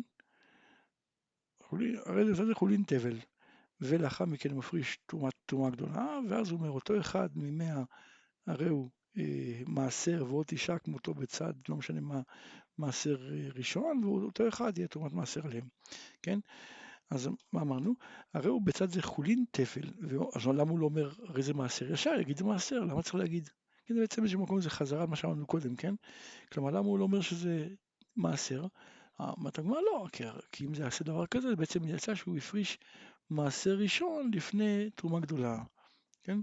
חולין, 1.63 1.95
הרי 2.05 2.25
זה 2.25 2.33
בצד 2.33 2.45
זה 2.45 2.55
חולין 2.55 2.83
תבל, 2.87 3.19
ולאחר 3.81 4.25
מכן 4.25 4.49
הוא 4.49 4.57
מפריש 4.57 4.97
תרומה 5.45 5.69
גדולה, 5.69 6.19
ואז 6.29 6.51
הוא 6.51 6.59
אומר, 6.59 6.69
אותו 6.69 6.99
אחד 6.99 7.29
ממאה, 7.35 7.83
הרי 8.47 8.69
הוא 8.69 8.89
מעשר 9.67 10.25
ועוד 10.27 10.45
תשעה 10.47 10.79
כמותו 10.79 11.13
בצד, 11.13 11.53
לא 11.69 11.75
משנה 11.75 12.01
מה, 12.01 12.21
מעשר 12.77 13.31
אה, 13.31 13.47
ראשון, 13.55 14.03
ואותו 14.03 14.47
אחד 14.47 14.77
יהיה 14.77 14.87
תרומת 14.87 15.13
מעשר 15.13 15.45
עליהם, 15.45 15.67
כן? 16.21 16.39
אז 17.09 17.29
מה 17.51 17.61
אמרנו? 17.61 17.93
הרי 18.33 18.49
הוא 18.49 18.61
בצד 18.61 18.89
זה 18.89 19.01
חולין 19.01 19.45
תפל, 19.51 19.89
אז 20.35 20.47
למה 20.47 20.71
הוא 20.71 20.79
לא 20.79 20.85
אומר 20.85 21.11
הרי 21.27 21.43
זה 21.43 21.53
מעשר? 21.53 21.91
ישר 21.91 22.19
יגיד 22.19 22.37
זה 22.37 22.43
מעשר, 22.43 22.79
למה 22.79 23.01
צריך 23.01 23.15
להגיד? 23.15 23.49
זה 23.89 23.99
בעצם 23.99 24.21
באיזשהו 24.21 24.41
מקום 24.41 24.61
זה 24.61 24.69
חזרה 24.69 25.05
מה 25.05 25.15
שאמרנו 25.15 25.45
קודם, 25.45 25.75
כן? 25.75 25.95
כלומר, 26.51 26.71
למה 26.71 26.87
הוא 26.87 26.99
לא 26.99 27.03
אומר 27.03 27.21
שזה 27.21 27.67
מעשר? 28.15 28.65
אמרת 29.21 29.59
הגמרא 29.59 29.81
לא, 29.81 30.07
כי 30.51 30.65
אם 30.65 30.73
זה 30.73 30.83
יעשה 30.83 31.03
דבר 31.03 31.25
כזה, 31.25 31.49
זה 31.49 31.55
בעצם 31.55 31.87
יצא 31.87 32.15
שהוא 32.15 32.37
הפריש 32.37 32.77
מעשר 33.29 33.75
ראשון 33.77 34.31
לפני 34.33 34.89
תרומה 34.95 35.19
גדולה, 35.19 35.57
כן? 36.23 36.39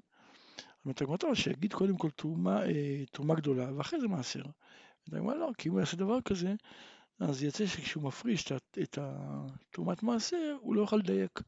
טוב, 1.18 1.34
שיגיד 1.34 1.72
קודם 1.72 1.96
כל 1.96 2.10
תרומה, 2.10 2.66
אה, 2.66 3.04
תרומה 3.12 3.34
גדולה 3.34 3.74
ואחרי 3.76 4.00
זה 4.00 4.08
מעשר. 4.08 4.42
הגמרא 5.08 5.34
לא, 5.34 5.50
כי 5.58 5.68
אם 5.68 5.72
הוא 5.72 5.80
יעשה 5.80 5.96
דבר 5.96 6.20
כזה, 6.20 6.54
אז 7.20 7.42
יצא 7.42 7.66
שכשהוא 7.66 8.02
מפריש 8.04 8.52
את 8.52 8.98
תרומת 9.70 10.02
מעשר, 10.02 10.56
הוא 10.60 10.74
לא 10.74 10.80
יוכל 10.80 10.96
לדייק, 10.96 11.40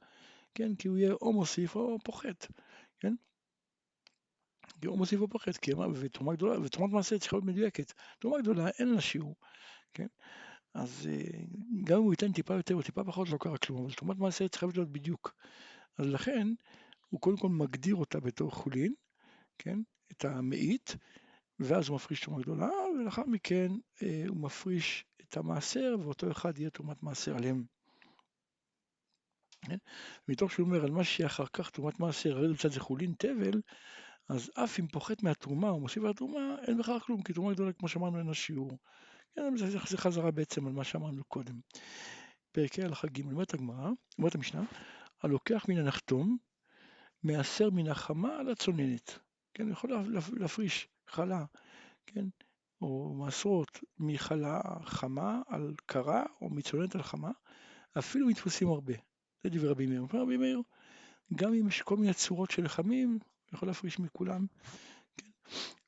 כן? 0.55 0.75
כי 0.75 0.89
הוא 0.89 0.99
יהיה 0.99 1.12
או 1.12 1.33
מוסיף 1.33 1.77
או 1.77 1.99
פוחת, 2.05 2.47
כן? 3.01 3.15
כי 4.81 4.87
הוא 4.87 4.99
מוסיף 4.99 5.21
או 5.21 5.29
פוחת, 5.29 5.57
כי 5.57 5.73
ותרומה 5.95 6.35
גדולה, 6.35 6.61
ותרומת 6.61 6.93
מעשר 6.93 7.19
צריכה 7.19 7.37
להיות 7.37 7.45
מדויקת. 7.45 7.93
תרומה 8.19 8.39
גדולה 8.39 8.69
אין 8.69 8.95
לה 8.95 9.01
שיעור, 9.01 9.35
כן? 9.95 10.07
אז 10.75 11.09
אה, 11.11 11.45
גם 11.85 11.97
אם 11.97 12.03
הוא 12.03 12.12
ייתן 12.12 12.33
טיפה 12.33 12.55
יותר 12.55 12.75
או 12.75 12.83
טיפה 12.83 13.05
פחות 13.05 13.29
לא 13.29 13.39
קרה 13.41 13.59
כלום, 13.59 13.85
אבל 13.85 13.93
תרומת 13.93 14.19
מעשר 14.19 14.49
צריכה 14.49 14.67
להיות 14.75 14.93
בדיוק. 14.93 15.35
אז 15.99 16.07
לכן 16.07 16.49
הוא 17.09 17.21
קודם 17.21 17.37
כל 17.37 17.49
מגדיר 17.49 17.95
אותה 17.95 18.21
בתור 18.21 18.51
חולין, 18.51 18.95
כן? 19.62 19.78
את 20.12 20.25
המאית, 20.25 20.97
ואז 21.59 21.88
הוא 21.88 21.95
מפריש 21.95 22.21
תרומה 22.21 22.42
גדולה, 22.42 22.71
ולאחר 22.95 23.23
מכן 23.26 23.69
אה, 24.02 24.25
הוא 24.28 24.37
מפריש 24.37 25.04
את 25.23 25.37
המעשר, 25.37 25.97
ואותו 26.00 26.31
אחד 26.31 26.59
יהיה 26.59 26.71
תרומת 26.71 27.02
מעשר 27.02 27.37
עליהם. 27.37 27.64
כן? 29.64 29.76
מתוך 30.28 30.52
שהוא 30.52 30.66
אומר 30.66 30.85
על 30.85 30.90
מה 30.90 31.04
שיהיה 31.04 31.26
אחר 31.26 31.47
כך 31.52 31.71
תרומת 31.71 32.00
מעשר, 32.00 32.37
הרי 32.37 32.52
בצד 32.52 32.69
זה 32.69 32.81
חולין 32.81 33.14
תבל, 33.19 33.61
אז 34.28 34.50
אף 34.54 34.81
אם 34.81 34.87
פוחת 34.87 35.23
מהתרומה 35.23 35.71
או 35.71 35.81
מוסיף 35.81 36.02
על 36.02 36.11
התרומה, 36.11 36.57
אין 36.66 36.78
בכך 36.78 37.02
כלום, 37.07 37.23
כי 37.23 37.33
תרומה 37.33 37.52
גדולה, 37.52 37.73
כמו 37.73 37.88
שאמרנו, 37.88 38.19
אין 38.19 38.26
לה 38.26 38.35
שיעור. 38.35 38.78
כן, 39.35 39.57
זה, 39.57 39.71
זה 39.71 39.99
חזרה 39.99 40.31
בעצם 40.31 40.66
על 40.66 40.73
מה 40.73 40.85
שאמרנו 40.85 41.25
קודם. 41.25 41.61
פרקי 42.52 42.83
הלכה 42.83 43.07
ג' 43.07 43.25
אומרת 43.25 43.54
הגמרא, 43.54 43.90
אומרת 44.19 44.35
המשנה, 44.35 44.62
הלוקח 45.23 45.64
מן 45.69 45.78
הנחתום, 45.78 46.37
מעשר 47.23 47.71
מן 47.71 47.88
החמה 47.88 48.37
על 48.37 48.50
הצוננת. 48.50 49.19
כן, 49.54 49.71
יכול 49.71 49.90
להפריש 50.32 50.88
חלה, 51.06 51.44
כן, 52.06 52.25
או 52.80 53.14
מעשרות 53.14 53.80
מחלה 53.99 54.61
חמה 54.85 55.42
על 55.47 55.75
קרה, 55.87 56.25
או 56.40 56.50
מצוננת 56.50 56.94
על 56.94 57.02
חמה, 57.02 57.30
אפילו 57.99 58.26
מתפוסים 58.26 58.68
הרבה. 58.68 58.94
זה 59.44 59.50
דברי 59.50 59.68
רבי 59.68 59.87
מאיר. 59.87 60.06
רבי 60.12 60.37
מאיר, 60.37 60.62
גם 61.35 61.54
אם 61.54 61.68
יש 61.68 61.82
כל 61.82 61.97
מיני 61.97 62.14
צורות 62.14 62.50
של 62.50 62.64
לחמים, 62.64 63.18
יכול 63.52 63.68
להפריש 63.68 63.99
מכולם. 63.99 64.47
כן. 65.16 65.30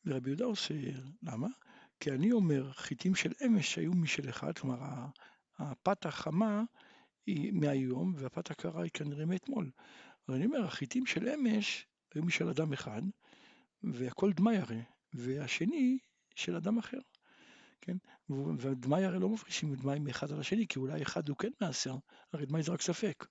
ורבי 0.06 0.30
יהודה 0.30 0.44
עושה, 0.44 0.75
למה? 1.23 1.49
כי 2.00 2.11
אני 2.11 2.33
אומר, 2.33 2.73
חיטים 2.73 3.14
של 3.14 3.33
אמש 3.47 3.78
היו 3.78 3.92
משל 3.92 4.28
אחד, 4.28 4.59
כלומר 4.59 4.78
הפת 5.59 6.06
החמה 6.06 6.62
היא 7.26 7.52
מהיום 7.52 8.14
והפת 8.16 8.50
הקרה 8.50 8.83
היא 8.83 8.90
כנראה 8.94 9.26
מאתמול. 9.26 9.71
אבל 10.28 10.37
אני 10.37 10.47
אומר, 10.47 10.64
החיטים 10.64 11.06
של 11.06 11.28
אמש 11.28 11.87
היו 12.14 12.23
משל 12.23 12.49
אדם 12.49 12.73
אחד, 12.73 13.02
והכל 13.93 14.33
דמי 14.33 14.57
הרי, 14.57 14.83
והשני 15.14 15.99
של 16.35 16.57
אדם 16.57 16.79
אחר. 16.79 16.99
כן? 17.81 17.97
ודמי 18.59 19.05
הרי 19.05 19.19
לא 19.19 19.29
מפרישים 19.29 19.75
דמי 19.75 19.99
מאחד 19.99 20.33
על 20.33 20.41
השני, 20.41 20.67
כי 20.69 20.79
אולי 20.79 21.03
אחד 21.03 21.29
הוא 21.29 21.37
כן 21.37 21.50
מעשר, 21.61 21.97
הרי 22.33 22.47
דמי 22.47 22.62
זה 22.62 22.73
רק 22.73 22.83
ספק. 22.83 23.26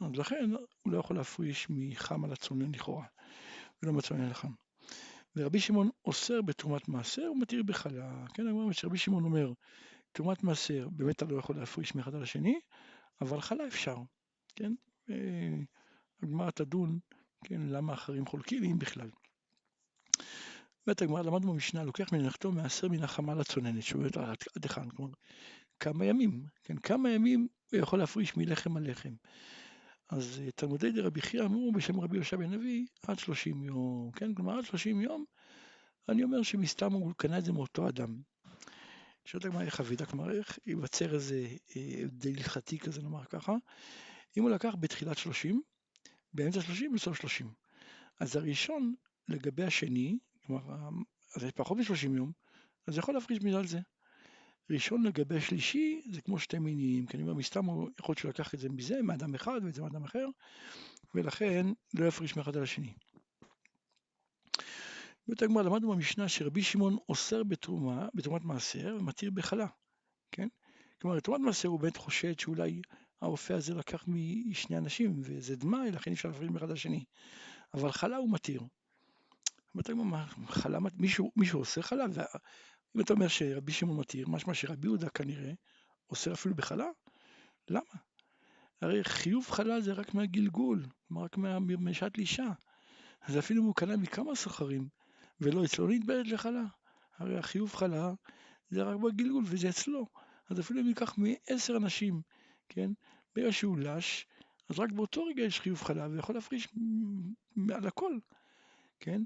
אז 0.00 0.18
לכן 0.18 0.50
הוא 0.82 0.92
לא 0.92 0.98
יכול 0.98 1.16
להפריש 1.16 1.66
מחם 1.70 2.24
על 2.24 2.32
הצונן 2.32 2.74
לכאורה, 2.74 3.06
ולא 3.82 3.92
מצונן 3.92 4.28
לחם. 4.28 4.52
ורבי 5.36 5.60
שמעון 5.60 5.90
אוסר 6.04 6.42
בתרומת 6.42 6.88
מעשר 6.88 7.32
ומתיר 7.32 7.62
בחלה. 7.62 8.24
כן, 8.34 8.42
רבי 8.84 8.98
שמעון 8.98 9.24
אומר, 9.24 9.52
תרומת 10.12 10.42
מעשר 10.42 10.88
באמת 10.92 11.16
אתה 11.16 11.24
לא 11.24 11.38
יכול 11.38 11.56
להפריש 11.56 11.94
מאחד 11.94 12.14
על 12.14 12.22
השני, 12.22 12.60
אבל 13.20 13.40
חלה 13.40 13.66
אפשר, 13.66 13.96
כן? 14.56 14.72
הגמרא 16.22 16.50
תדון, 16.50 16.98
כן, 17.44 17.60
למה 17.60 17.94
אחרים 17.94 18.26
חולקים, 18.26 18.64
אם 18.64 18.78
בכלל. 18.78 19.10
אומרת 20.86 21.02
הגמרא, 21.02 21.22
למדנו 21.22 21.52
במשנה, 21.52 21.84
לוקח 21.84 22.12
מנחתו 22.12 22.52
מעשר 22.52 22.88
מן 22.88 23.02
החמה 23.02 23.34
לצוננת, 23.34 23.82
שאומרת 23.82 24.16
עד 24.16 24.36
היכן, 24.62 24.90
כלומר, 24.90 25.12
כמה 25.80 26.04
ימים, 26.04 26.46
כן, 26.62 26.76
כמה 26.76 27.10
ימים 27.10 27.48
הוא 27.72 27.80
יכול 27.80 27.98
להפריש 27.98 28.36
מלחם 28.36 28.76
על 28.76 28.90
לחם. 28.90 29.14
אז 30.10 30.40
אה, 30.44 30.50
תלמודי 30.50 30.92
דרבי 30.92 31.20
חייא 31.20 31.42
אמרו 31.42 31.72
בשם 31.72 32.00
רבי 32.00 32.16
יהושע 32.16 32.36
בן 32.36 32.52
אבי, 32.52 32.86
עד 33.06 33.18
30 33.18 33.62
יום, 33.62 34.10
כן, 34.16 34.34
כלומר 34.34 34.58
עד 34.58 34.64
30 34.64 35.00
יום, 35.00 35.24
אני 36.08 36.24
אומר 36.24 36.42
שמסתם 36.42 36.92
הוא 36.92 37.12
קנה 37.16 37.38
את 37.38 37.44
זה 37.44 37.52
מאותו 37.52 37.88
אדם. 37.88 38.20
שואלת 39.24 39.44
הגמרא 39.44 39.62
איך 39.62 39.80
אבידה, 39.80 40.06
כלומר 40.06 40.30
איך 40.30 40.58
ייווצר 40.66 41.14
איזה 41.14 41.48
הבדל 42.04 42.30
אה, 42.30 42.36
הלכתי 42.36 42.78
כזה, 42.78 43.02
נאמר 43.02 43.24
ככה, 43.24 43.52
אם 44.36 44.42
הוא 44.42 44.50
לקח 44.50 44.74
בתחילת 44.80 45.18
30, 45.18 45.62
באמצע 46.32 46.60
30 46.60 46.90
ובסוף 46.90 47.16
30. 47.16 47.50
אז 48.20 48.36
הראשון 48.36 48.94
לגבי 49.28 49.64
השני, 49.64 50.18
כלומר, 50.46 50.88
אז 51.36 51.44
פחות 51.54 51.78
מ-30 51.78 52.16
יום, 52.16 52.32
אז 52.86 52.98
יכול 52.98 53.14
להפריש 53.14 53.38
בגלל 53.38 53.66
זה. 53.66 53.78
ראשון 54.70 55.02
לגבי 55.02 55.40
שלישי 55.40 56.02
זה 56.10 56.20
כמו 56.20 56.38
שתי 56.38 56.58
מינים, 56.58 57.06
כי 57.06 57.16
אני 57.16 57.22
אומר 57.22 57.34
מסתם 57.34 57.64
הוא 57.64 57.90
יכול 58.00 58.12
להיות 58.12 58.18
שהוא 58.18 58.28
לקח 58.28 58.54
את 58.54 58.58
זה 58.58 58.68
מזה, 58.68 59.02
מאדם 59.02 59.34
אחד 59.34 59.60
ואת 59.64 59.74
זה 59.74 59.82
מאדם 59.82 60.04
אחר, 60.04 60.26
ולכן 61.14 61.66
לא 61.94 62.06
יפריש 62.06 62.36
מאחד 62.36 62.56
על 62.56 62.62
השני. 62.62 62.92
בית 65.28 65.42
הגמרא 65.42 65.62
למדנו 65.62 65.92
במשנה 65.92 66.28
שרבי 66.28 66.62
שמעון 66.62 66.96
אוסר 67.08 67.42
בתרומה, 67.42 68.08
בתרומת 68.14 68.44
מעשר 68.44 68.96
ומתיר 69.00 69.30
בחלה, 69.30 69.66
כן? 70.32 70.48
כלומר, 71.00 71.16
בתרומת 71.16 71.40
מעשר 71.40 71.68
הוא 71.68 71.80
באמת 71.80 71.96
חושד 71.96 72.38
שאולי 72.38 72.82
האופה 73.20 73.54
הזה 73.54 73.74
לקח 73.74 74.04
משני 74.08 74.78
אנשים 74.78 75.12
וזה 75.16 75.56
דמאי, 75.56 75.90
לכן 75.90 76.10
אי 76.10 76.14
אפשר 76.14 76.28
להפריד 76.28 76.50
מאחד 76.50 76.66
על 76.66 76.72
השני. 76.72 77.04
אבל 77.74 77.92
חלה 77.92 78.16
הוא 78.16 78.32
מתיר. 78.32 78.62
חלה, 80.46 80.78
מישהו, 80.98 81.32
מישהו 81.36 81.58
עושה 81.58 81.82
חלה, 81.82 82.04
אם 82.96 83.00
אתה 83.00 83.12
אומר 83.12 83.28
שרבי 83.28 83.72
שמעון 83.72 84.00
מתיר, 84.00 84.28
משמע 84.28 84.54
שרבי 84.54 84.86
יהודה 84.86 85.08
כנראה 85.08 85.52
אוסר 86.10 86.32
אפילו 86.32 86.54
בחלה, 86.54 86.86
למה? 87.68 87.94
הרי 88.82 89.04
חיוב 89.04 89.46
חלה 89.50 89.80
זה 89.80 89.92
רק 89.92 90.14
מהגלגול, 90.14 90.86
רק 91.16 91.36
משעת 91.78 92.18
לישה. 92.18 92.52
אז 93.22 93.38
אפילו 93.38 93.62
אם 93.62 93.66
הוא 93.66 93.74
קנה 93.74 93.96
מכמה 93.96 94.34
סוחרים 94.34 94.88
ולא 95.40 95.64
אצלו 95.64 95.88
נתבעת 95.88 96.26
לחלה. 96.26 96.64
הרי 97.18 97.38
החיוב 97.38 97.74
חלה 97.74 98.12
זה 98.70 98.82
רק 98.82 98.96
בגלגול 98.96 99.44
וזה 99.46 99.68
אצלו. 99.68 100.06
אז 100.50 100.60
אפילו 100.60 100.80
אם 100.80 100.86
ייקח 100.86 101.14
מעשר 101.18 101.76
אנשים, 101.76 102.22
כן? 102.68 102.90
ברגע 103.36 103.52
שהוא 103.52 103.78
לש, 103.78 104.26
אז 104.68 104.78
רק 104.78 104.92
באותו 104.92 105.24
רגע 105.24 105.42
יש 105.42 105.60
חיוב 105.60 105.82
חלה 105.82 106.08
ויכול 106.08 106.34
להפריש 106.34 106.68
על 107.74 107.86
הכל, 107.86 108.18
כן? 109.00 109.22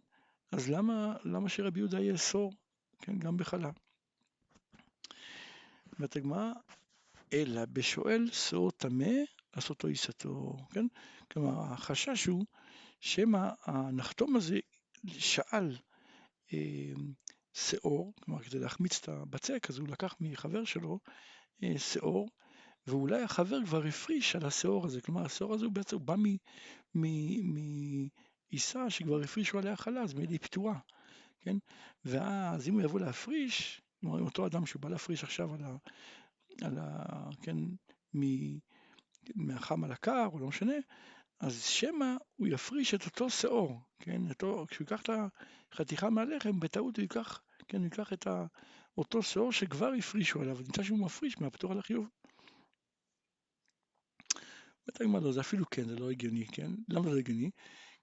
אז 0.52 0.69
למה, 0.71 1.17
למה 1.25 1.49
שרבי 1.49 1.81
יהודה 1.81 2.00
יאסור 2.00 2.52
כן, 2.99 3.19
גם 3.19 3.37
בחלה. 3.37 3.71
אומרת 5.99 6.17
הגמרא, 6.17 6.52
אלא 7.33 7.64
בשואל 7.64 8.31
שאור 8.33 8.71
טמא 8.71 9.11
לעשותו 9.57 9.88
עיסתו, 9.88 10.57
כן? 10.71 10.87
כלומר, 11.33 11.61
החשש 11.61 12.26
הוא 12.26 12.45
שמא 13.00 13.50
הנחתום 13.64 14.37
הזה 14.37 14.59
שאל 15.07 15.76
אה, 16.52 16.93
שאור, 17.52 18.14
כלומר 18.21 18.43
כדי 18.43 18.59
להחמיץ 18.59 18.99
את 19.02 19.09
הבצק, 19.09 19.67
אז 19.71 19.78
הוא 19.78 19.88
לקח 19.88 20.14
מחבר 20.21 20.64
שלו 20.64 20.99
אה, 21.62 21.78
שאור, 21.78 22.28
ואולי 22.87 23.23
החבר 23.23 23.64
כבר 23.67 23.85
הפריש 23.87 24.37
על 24.37 24.47
השאור 24.47 24.87
הזה, 24.87 25.00
כלומר 25.00 25.25
השאור 25.25 25.55
הזה 25.55 25.64
הוא 25.64 25.73
בעצם 25.73 25.97
בא 26.05 26.17
מעיסה 28.50 28.90
שכבר 28.90 29.21
הפרישו 29.21 29.59
עליה 29.59 29.76
חלה, 29.76 30.00
אז 30.00 30.14
מילא 30.14 30.31
היא 30.31 30.40
פתורה. 30.40 30.78
כן? 31.40 31.57
ואז 32.05 32.69
אם 32.69 32.75
הוא 32.75 32.83
יבוא 32.83 33.00
להפריש, 33.00 33.83
כלומר 34.00 34.21
אותו 34.21 34.47
אדם 34.47 34.67
שהוא 34.67 34.83
בא 34.83 34.88
להפריש 34.88 35.25
עכשיו 35.25 35.55
על 35.55 35.64
ה... 35.64 35.76
על 36.62 36.78
ה 36.78 37.05
כן, 37.43 37.57
מ, 38.14 38.23
מהחם 39.35 39.85
על 39.85 39.93
הקר, 39.93 40.26
או 40.33 40.38
לא 40.38 40.47
משנה, 40.47 40.75
אז 41.40 41.62
שמא 41.62 42.14
הוא 42.37 42.49
יפריש 42.49 42.95
את 42.95 43.07
אותו 43.07 43.31
שאור, 43.31 43.81
כן? 43.99 44.28
אותו, 44.28 44.67
כשהוא 44.69 44.85
ייקח 44.85 45.02
את 45.02 45.11
החתיכה 45.73 46.11
מהלחם, 46.11 46.61
בטעות 46.61 46.97
הוא 46.97 47.02
ייקח, 47.02 47.43
כן, 47.69 47.78
הוא 47.78 47.85
ייקח 47.85 48.12
את 48.12 48.26
ה, 48.26 48.47
אותו 48.99 49.23
שאור 49.23 49.52
שכבר 49.52 49.93
הפרישו 49.99 50.40
עליו, 50.40 50.59
נמצא 50.59 50.83
שהוא 50.83 50.99
מפריש 50.99 51.40
מהפטור 51.40 51.73
על 51.73 51.78
החיוב. 51.78 52.09
בטח 54.87 55.05
מה 55.05 55.21
לא, 55.21 55.33
זה 55.33 55.40
אפילו 55.40 55.71
כן, 55.71 55.88
זה 55.88 55.97
לא 55.97 56.11
הגיוני, 56.11 56.47
כן? 56.47 56.71
למה 56.88 57.09
זה 57.09 57.14
לא 57.14 57.19
הגיוני? 57.19 57.50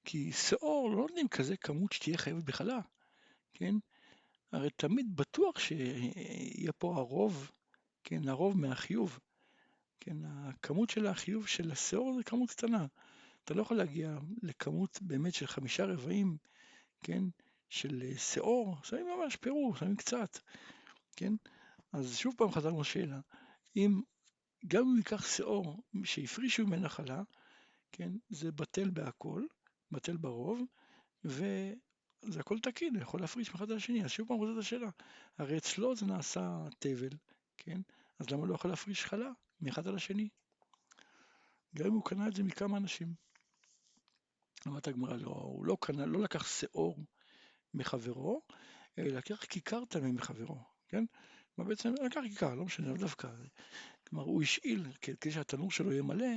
כי 0.05 0.31
שאור 0.31 0.89
לא 0.89 0.97
נותנים 0.97 1.27
כזה 1.27 1.57
כמות 1.57 1.91
שתהיה 1.91 2.17
חייבת 2.17 2.43
בחלה. 2.43 2.79
כן? 3.53 3.75
הרי 4.51 4.69
תמיד 4.69 5.15
בטוח 5.15 5.59
שיהיה 5.59 6.71
פה 6.71 6.95
הרוב, 6.95 7.51
כן, 8.03 8.27
הרוב 8.27 8.57
מהחיוב. 8.57 9.19
כן, 9.99 10.17
הכמות 10.25 10.89
של 10.89 11.07
החיוב 11.07 11.47
של 11.47 11.71
השאור 11.71 12.13
זה 12.17 12.23
כמות 12.23 12.49
קטנה. 12.49 12.85
אתה 13.43 13.53
לא 13.53 13.61
יכול 13.61 13.77
להגיע 13.77 14.17
לכמות 14.43 14.99
באמת 15.01 15.33
של 15.33 15.47
חמישה 15.47 15.85
רבעים, 15.85 16.37
כן, 17.03 17.23
של 17.69 18.03
שאור, 18.17 18.77
שמים 18.83 19.05
ממש 19.17 19.35
פירור, 19.35 19.75
שמים 19.75 19.95
קצת, 19.95 20.39
כן? 21.15 21.33
אז 21.91 22.17
שוב 22.17 22.33
פעם 22.37 22.51
חזרנו 22.51 22.81
לשאלה, 22.81 23.19
אם 23.75 24.01
גם 24.67 24.81
אם 24.81 24.97
ייקח 24.97 25.27
שאור 25.27 25.83
שהפרישו 26.03 26.67
ממנה 26.67 26.89
חלה, 26.89 27.23
כן, 27.91 28.11
זה 28.29 28.51
בטל 28.51 28.89
בהכל, 28.89 29.43
בטל 29.95 30.17
ברוב, 30.17 30.61
וזה 31.23 32.39
הכל 32.39 32.59
תקין, 32.59 32.95
יכול 32.95 33.21
להפריש 33.21 33.51
מאחד 33.51 33.71
על 33.71 33.77
השני. 33.77 34.03
אז 34.03 34.11
שוב 34.11 34.27
פעם 34.27 34.37
חוזרת 34.37 34.57
השאלה, 34.57 34.89
הרי 35.37 35.57
אצלו 35.57 35.95
זה 35.95 36.05
נעשה 36.05 36.65
תבל, 36.79 37.17
כן? 37.57 37.81
אז 38.19 38.29
למה 38.29 38.45
לא 38.45 38.55
יכול 38.55 38.69
להפריש 38.69 39.05
חלה 39.05 39.29
מאחד 39.61 39.87
על 39.87 39.95
השני? 39.95 40.29
גם 41.75 41.85
אם 41.85 41.93
הוא 41.93 42.03
קנה 42.03 42.27
את 42.27 42.35
זה 42.35 42.43
מכמה 42.43 42.77
אנשים. 42.77 43.13
אמרת 44.67 44.87
הגמרא, 44.87 45.17
לא, 45.17 45.29
הוא 45.29 45.65
לא 45.65 45.77
קנה, 45.81 46.05
לא 46.05 46.21
לקח 46.21 46.47
שאור 46.47 47.05
מחברו, 47.73 48.41
אלא 48.97 49.07
לקח 49.07 49.45
כיכר 49.45 49.85
טמא 49.85 50.11
מחברו, 50.11 50.59
כן? 50.89 51.05
מה 51.57 51.63
בעצם 51.63 51.93
לקח 52.05 52.21
כיכר, 52.29 52.55
לא 52.55 52.65
משנה, 52.65 52.87
לא 52.87 52.97
דווקא. 52.97 53.27
כלומר, 54.07 54.23
הוא 54.23 54.41
השאיל, 54.41 54.87
כדי 55.01 55.31
שהתנור 55.31 55.71
שלו 55.71 55.91
יהיה 55.91 56.03
מלא, 56.03 56.27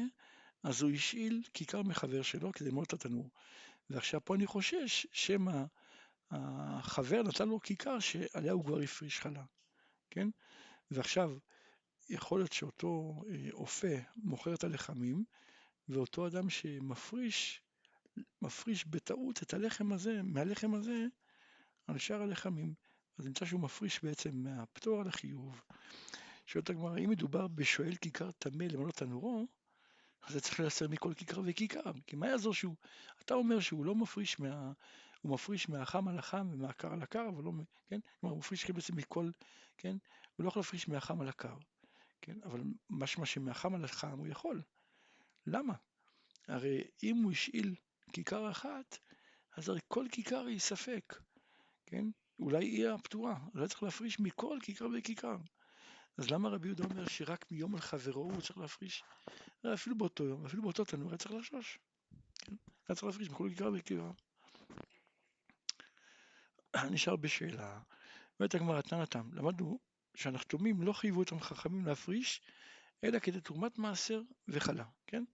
אז 0.63 0.83
הוא 0.83 0.91
השאיל 0.91 1.43
כיכר 1.55 1.83
מחבר 1.83 2.23
שלו 2.23 2.53
כדי 2.53 2.69
למלוא 2.69 2.85
את 2.85 2.93
התנור. 2.93 3.31
ועכשיו 3.91 4.25
פה 4.25 4.35
אני 4.35 4.47
חושש 4.47 5.07
שמא 5.13 5.65
החבר 6.31 7.23
נתן 7.23 7.49
לו 7.49 7.61
כיכר 7.61 7.99
שעליה 7.99 8.53
הוא 8.53 8.65
כבר 8.65 8.79
הפריש 8.81 9.21
חלה, 9.21 9.45
כן? 10.11 10.29
ועכשיו, 10.91 11.39
יכול 12.09 12.41
להיות 12.41 12.53
שאותו 12.53 13.23
אה, 13.31 13.51
אופה 13.53 13.97
מוכר 14.17 14.55
את 14.55 14.65
הלחמים, 14.65 15.25
ואותו 15.89 16.27
אדם 16.27 16.51
שמפריש, 16.51 17.63
מפריש 18.43 18.87
בטעות 18.87 19.43
את 19.43 19.55
הלחם 19.55 19.93
הזה, 19.93 20.23
מהלחם 20.23 20.75
הזה, 20.75 21.07
על 21.87 21.99
שאר 21.99 22.23
הלחמים. 22.23 22.75
אז 23.19 23.27
נמצא 23.27 23.45
שהוא 23.45 23.61
מפריש 23.61 24.05
בעצם 24.05 24.31
מהפטור 24.35 25.01
על 25.01 25.09
החיוב. 25.09 25.63
שואלת 26.47 26.71
הגמרא, 26.71 26.99
אם 26.99 27.11
מדובר 27.11 27.49
בשואל 27.49 27.95
כיכר 27.95 28.31
טמא 28.31 28.65
למלא 28.65 28.91
תנורו, 28.91 29.47
אז 30.23 30.33
זה 30.33 30.41
צריך 30.41 30.61
להסר 30.61 30.89
מכל 30.89 31.15
כיכר 31.15 31.41
וכיכר, 31.45 31.93
כי 32.07 32.17
מה 32.17 32.29
יעזור 32.29 32.55
שהוא, 32.55 32.75
אתה 33.23 33.35
אומר 33.35 33.61
שהוא 33.61 33.85
לא 33.85 33.95
מפריש 33.95 34.41
מה... 34.41 34.73
הוא 35.23 35.33
מפריש 35.33 35.69
מהחם 35.69 36.09
על 36.09 36.19
החם 36.19 36.49
ומהקר 36.53 36.93
על 36.93 37.03
הקר, 37.03 37.29
אבל 37.29 37.45
לא, 37.45 37.53
כן? 37.89 38.01
כלומר, 38.21 38.33
הוא 38.33 38.39
מפריש 38.39 38.71
בעצם 38.71 38.97
מכל, 38.97 39.31
כן? 39.79 39.97
הוא 40.37 40.45
לא 40.45 40.49
יכול 40.49 40.61
להפריש 40.61 40.89
מהחם 40.89 41.21
על 41.21 41.29
הקר, 41.29 41.57
כן? 42.21 42.37
אבל 42.45 42.61
משמע 42.91 43.27
שמהחם 43.27 43.75
על 43.75 43.85
החם 43.85 44.19
הוא 44.19 44.27
יכול. 44.27 44.63
למה? 45.47 45.75
הרי 46.49 46.85
אם 47.03 47.17
הוא 47.17 47.33
השאיל 47.33 47.75
כיכר 48.13 48.51
אחת, 48.51 48.99
אז 49.57 49.69
הרי 49.69 49.81
כל 49.89 50.07
כיכר 50.13 50.47
היא 50.47 50.59
ספק, 50.59 51.15
כן? 51.87 52.05
אולי 52.41 52.65
היא 52.65 52.89
הפתורה, 52.89 53.39
אולי 53.55 53.69
צריך 53.69 53.83
להפריש 53.83 54.21
מכל 54.21 54.59
כיכר 54.63 54.87
וכיכר. 54.99 55.37
אז 56.19 56.31
למה 56.31 56.49
רבי 56.49 56.69
יהודה 56.69 56.85
אומר 56.85 57.09
שרק 57.09 57.51
מיום 57.51 57.75
על 57.75 57.81
חברו 57.81 58.23
הוא 58.23 58.41
צריך 58.41 58.59
להפריש? 58.59 59.05
אפילו 59.75 59.99
באותו 59.99 60.25
יום, 60.25 60.47
אפילו 60.47 60.63
באותו 60.63 60.85
תנור 60.85 61.09
היה 61.09 61.19
צריך 61.19 61.35
לחשוש. 61.35 61.79
כן? 62.35 62.55
היה 62.89 62.97
צריך 62.97 63.05
להפריש 63.05 63.31
מכל 63.31 63.49
כיכר 63.49 63.71
וכיכר. 63.75 64.11
נשאר 66.91 67.17
בשאלה, 67.17 67.81
אומרת 68.41 68.55
הגמרא 68.55 68.81
תנתם, 68.81 69.31
למדנו 69.33 69.79
שהנחתומים 70.15 70.83
לא 70.83 70.93
חייבו 70.93 71.19
אותם 71.21 71.41
חכמים 71.41 71.87
להפריש, 71.87 72.41
אלא 73.05 73.19
כדי 73.19 73.41
תרומת 73.41 73.79
מעשר 73.79 74.23
וחלה, 74.49 74.85
כן? 75.07 75.25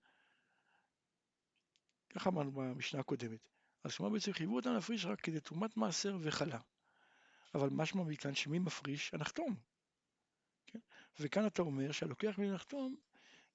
ככה 2.15 2.31
אמרנו 2.31 2.53
במשנה 2.53 3.01
הקודמת. 3.01 3.49
אז 3.85 3.97
כלומר 3.97 4.13
בעצם 4.13 4.33
חייבו 4.33 4.57
אותם 4.57 4.73
להפריש 4.73 5.05
רק 5.05 5.21
כדי 5.21 5.41
תרומת 5.41 5.77
מעשר 5.77 6.17
וחלה. 6.21 6.61
אבל 7.55 7.69
משמע 7.73 8.03
מכאן 8.03 8.35
שמי 8.35 8.59
מפריש? 8.59 9.15
הנחתום. 9.15 9.74
כן? 10.75 10.79
וכאן 11.21 11.47
אתה 11.47 11.63
אומר 11.63 11.93
שהלוקח 11.93 12.39
מן 12.39 12.49
הנחתום 12.49 12.97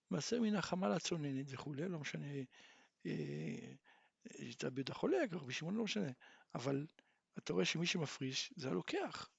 מעשר 0.09 0.41
מן 0.41 0.55
החמל 0.55 0.91
הצוננת 0.91 1.45
וכולי, 1.49 1.89
לא 1.89 1.99
משנה, 1.99 2.27
אה, 3.05 3.73
תאבד 4.57 4.89
החולק, 4.89 5.33
רבי 5.33 5.53
שמעון 5.53 5.75
לא 5.75 5.83
משנה, 5.83 6.09
אבל 6.55 6.87
אתה 7.37 7.53
רואה 7.53 7.65
שמי 7.65 7.85
שמפריש 7.85 8.53
זה 8.55 8.69
הלוקח. 8.69 9.29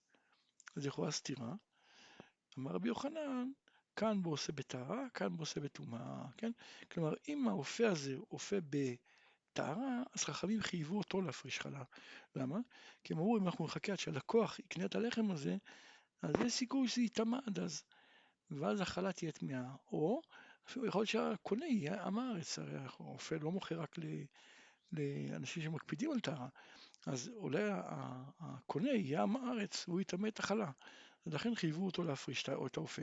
אז 0.77 0.87
יכולה 0.87 1.11
סתירה. 1.11 1.55
אמר 2.59 2.73
רבי 2.73 2.89
יוחנן, 2.89 3.51
כאן 3.97 4.23
בו 4.23 4.31
עושה 4.31 4.53
בטהרה, 4.53 5.09
כאן 5.15 5.37
בו 5.37 5.43
עושה 5.43 5.61
בטומאה, 5.61 6.25
כן? 6.37 6.51
כלומר, 6.93 7.15
אם 7.29 7.49
האופה 7.49 7.89
הזה 7.89 8.17
אופה 8.31 8.57
בטהרה, 8.71 10.03
אז 10.15 10.25
חכמים 10.25 10.61
חייבו 10.61 10.99
אותו 10.99 11.23
להפריש 11.23 11.61
חלה. 11.61 11.83
למה? 12.37 12.59
כי 13.05 13.13
הם 13.13 13.19
אמרו, 13.19 13.39
אם 13.39 13.47
אנחנו 13.47 13.65
נחכה 13.65 13.93
עד 13.93 13.99
שהלקוח 13.99 14.59
יקנה 14.59 14.85
את 14.85 14.95
הלחם 14.95 15.31
הזה, 15.31 15.57
אז 16.23 16.31
יש 16.47 16.53
סיכוי 16.53 16.89
שזה 16.89 17.03
יטמע 17.03 17.39
עד 17.47 17.59
אז, 17.59 17.83
ואז 18.51 18.81
החלה 18.81 19.13
תהיה 19.13 19.33
טמאה. 19.33 19.75
או 19.93 20.23
אפילו 20.69 20.87
יכול 20.87 21.01
להיות 21.01 21.09
שהקונה 21.09 21.67
יהיה 21.67 22.05
עם 22.05 22.19
הארץ, 22.19 22.59
הרי 22.59 22.79
האופה 22.79 23.37
לא 23.37 23.51
מוכר 23.51 23.81
רק 23.81 23.97
לאנשים 24.93 25.63
שמקפידים 25.63 26.13
על 26.13 26.21
טהרה, 26.21 26.49
אז 27.07 27.31
אולי 27.35 27.63
הקונה 28.41 28.91
יהיה 28.91 29.23
עם 29.23 29.37
הארץ, 29.37 29.89
והוא 29.89 30.01
יטמא 30.01 30.29
את 30.29 30.39
החלה. 30.39 30.71
לכן 31.27 31.55
חייבו 31.55 31.87
אותו 31.87 32.05
להפריש 32.05 32.43
את 32.43 32.77
האופה. 32.77 33.03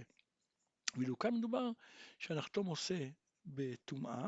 ואילו 0.95 1.19
כאן 1.19 1.33
מדובר 1.33 1.71
שהנחתום 2.19 2.67
עושה 2.67 3.09
בטומאה, 3.45 4.27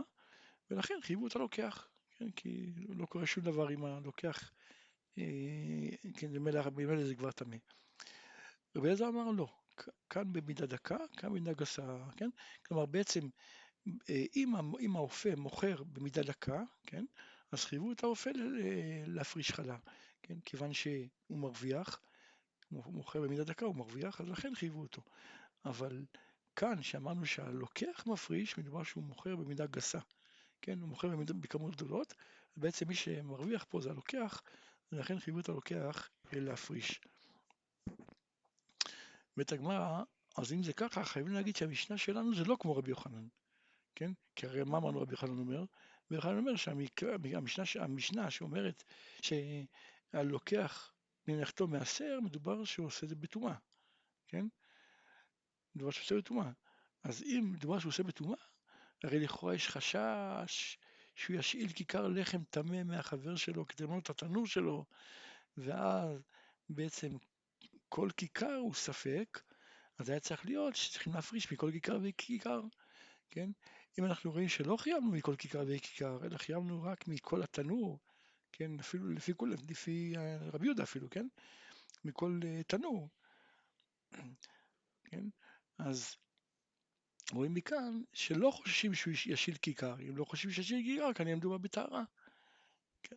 ולכן 0.71 0.93
חייבו 1.01 1.27
את 1.27 1.35
הלוקח, 1.35 1.87
כן? 2.17 2.31
כי 2.31 2.73
לא 2.89 3.05
קורה 3.05 3.25
שום 3.25 3.43
דבר 3.43 3.73
אם 3.73 3.85
הלוקח, 3.85 4.51
אה, 5.17 5.23
כן, 6.17 6.33
במילא 6.33 7.03
זה 7.03 7.15
כבר 7.15 7.31
טמא. 7.31 7.57
רבי 8.75 8.85
אליעזר 8.87 9.07
אמר 9.07 9.31
לא, 9.31 9.47
כאן 10.09 10.33
במידה 10.33 10.65
דקה, 10.65 10.97
כאן 11.17 11.29
במידה 11.29 11.53
גסה, 11.53 11.97
כן? 12.17 12.29
כלומר 12.67 12.85
בעצם 12.85 13.29
אה, 14.09 14.23
אם, 14.35 14.53
אם 14.79 14.95
האופה 14.95 15.29
מוכר 15.37 15.83
במידה 15.83 16.23
דקה, 16.23 16.63
כן? 16.83 17.05
אז 17.51 17.65
חייבו 17.65 17.91
את 17.91 18.03
האופה 18.03 18.29
להפריש 19.07 19.51
חלה, 19.51 19.77
כן? 20.23 20.39
כיוון 20.45 20.73
שהוא 20.73 21.07
מרוויח, 21.29 21.99
הוא 22.69 22.93
מוכר 22.93 23.21
במידה 23.21 23.43
דקה, 23.43 23.65
הוא 23.65 23.75
מרוויח, 23.75 24.21
אז 24.21 24.29
לכן 24.29 24.55
חייבו 24.55 24.81
אותו. 24.81 25.01
אבל 25.65 26.05
כאן, 26.55 26.83
שאמרנו 26.83 27.25
שהלוקח 27.25 28.03
מפריש, 28.07 28.57
מדובר 28.57 28.83
שהוא 28.83 29.03
מוכר 29.03 29.35
במידה 29.35 29.65
גסה, 29.65 29.99
כן? 30.61 30.79
הוא 30.79 30.89
מוכר 30.89 31.07
במידה, 31.07 31.33
בכמות 31.33 31.75
גדולות, 31.75 32.13
ובעצם 32.57 32.87
מי 32.87 32.95
שמרוויח 32.95 33.65
פה 33.69 33.81
זה 33.81 33.89
הלוקח, 33.89 34.41
ולכן 34.91 35.19
חייבו 35.19 35.39
את 35.39 35.49
הלוקח 35.49 36.09
להפריש. 36.31 37.01
אומרת 39.39 39.51
הגמרא, 39.51 40.03
אז 40.37 40.53
אם 40.53 40.63
זה 40.63 40.73
ככה, 40.73 41.03
חייבים 41.03 41.33
להגיד 41.33 41.55
שהמשנה 41.55 41.97
שלנו 41.97 42.35
זה 42.35 42.43
לא 42.43 42.57
כמו 42.59 42.75
רבי 42.75 42.89
יוחנן, 42.89 43.27
כן? 43.95 44.11
כי 44.35 44.45
הרי 44.47 44.63
מה 44.63 44.77
אמרנו 44.77 45.01
רבי 45.01 45.11
יוחנן 45.11 45.37
אומר? 45.37 45.59
רבי 45.59 46.15
יוחנן 46.15 46.37
אומר 46.37 46.55
שהמשנה, 46.55 47.83
המשנה 47.83 48.31
שאומרת 48.31 48.83
שהלוקח 49.21 50.93
מנחתו 51.27 51.67
מעשר, 51.67 52.19
מדובר 52.23 52.63
שהוא 52.63 52.87
עושה 52.87 53.03
את 53.03 53.09
זה 53.09 53.15
בטומאה, 53.15 53.55
כן? 54.27 54.45
מדובר 55.75 55.91
שהוא 55.91 56.03
עושה 56.03 56.15
בטומאה. 56.15 56.51
אז 57.03 57.23
אם 57.23 57.49
מדובר 57.53 57.79
שהוא 57.79 57.89
עושה 57.89 58.03
בטומאה, 58.03 58.39
הרי 59.03 59.19
לכאורה 59.19 59.55
יש 59.55 59.69
חשש 59.69 60.77
שהוא 61.15 61.35
ישאיל 61.35 61.71
כיכר 61.71 62.07
לחם 62.07 62.43
טמא 62.49 62.83
מהחבר 62.83 63.35
שלו 63.35 63.67
כדי 63.67 63.83
למנות 63.83 64.03
את 64.03 64.09
התנור 64.09 64.47
שלו, 64.47 64.85
ואז 65.57 66.21
בעצם 66.69 67.17
כל 67.89 68.09
כיכר 68.17 68.55
הוא 68.55 68.73
ספק, 68.73 69.41
אז 69.97 70.09
היה 70.09 70.19
צריך 70.19 70.45
להיות 70.45 70.75
שצריכים 70.75 71.13
להפריש 71.13 71.51
מכל 71.51 71.71
כיכר 71.71 71.99
וכיכר, 72.03 72.61
כן? 73.31 73.49
אם 73.99 74.05
אנחנו 74.05 74.31
רואים 74.31 74.49
שלא 74.49 74.77
חייבנו 74.77 75.11
מכל 75.11 75.35
כיכר 75.35 75.63
וכיכר, 75.67 76.25
אלא 76.25 76.37
חייבנו 76.37 76.83
רק 76.83 77.07
מכל 77.07 77.43
התנור, 77.43 77.99
כן? 78.51 78.79
אפילו 78.79 79.09
לפי, 79.09 79.33
כל, 79.37 79.51
לפי 79.69 80.13
אה, 80.17 80.37
רבי 80.53 80.65
יהודה 80.65 80.83
אפילו, 80.83 81.09
כן? 81.09 81.27
מכל 82.03 82.39
uh, 82.43 82.63
תנור, 82.63 83.09
כן? 85.03 85.23
אז 85.77 86.15
רואים 87.31 87.53
מכאן 87.53 88.01
שלא 88.13 88.51
חוששים 88.51 88.93
שהוא 88.93 89.13
ישיל 89.25 89.57
כיכר, 89.57 89.95
אם 90.09 90.17
לא 90.17 90.25
חושבים 90.25 90.53
שישיל 90.53 90.81
כיכר, 90.83 91.13
כנראה 91.13 91.35
מדובר 91.35 91.57
בטהרה. 91.57 92.03
כן. 93.03 93.15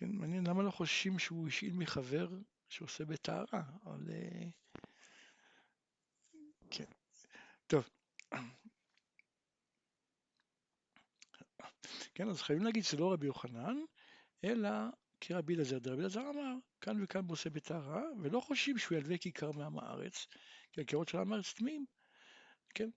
כן, 0.00 0.10
מעניין 0.12 0.46
למה 0.46 0.62
לא 0.62 0.70
חוששים 0.70 1.18
שהוא 1.18 1.48
השאיל 1.48 1.74
מחבר 1.74 2.28
שעושה 2.68 3.04
בטהרה, 3.04 3.62
אבל... 3.84 4.10
אה, 4.10 4.48
כן, 6.70 6.84
טוב. 7.66 7.88
כן, 12.14 12.28
אז 12.28 12.42
חייבים 12.42 12.64
להגיד 12.64 12.84
שזה 12.84 12.96
לא 12.96 13.12
רבי 13.12 13.26
יוחנן, 13.26 13.76
אלא 14.44 14.70
כי 15.20 15.34
רבי 15.34 15.54
אלעזר 15.54 15.78
דרבי 15.78 16.00
אלעזר 16.00 16.30
אמר, 16.30 16.54
כאן 16.80 17.04
וכאן 17.04 17.26
בוסה 17.26 17.50
בטהרה, 17.50 18.04
ולא 18.22 18.40
חושבים 18.40 18.78
שהוא 18.78 18.98
ילווה 18.98 19.18
כיכר 19.18 19.52
מעם 19.52 19.78
הארץ, 19.78 20.26
כי 20.72 20.80
הקירות 20.80 21.08
של 21.08 21.18
עם 21.18 21.32
הארץ 21.32 21.52
טמאים, 21.52 21.86
כן? 22.74 22.90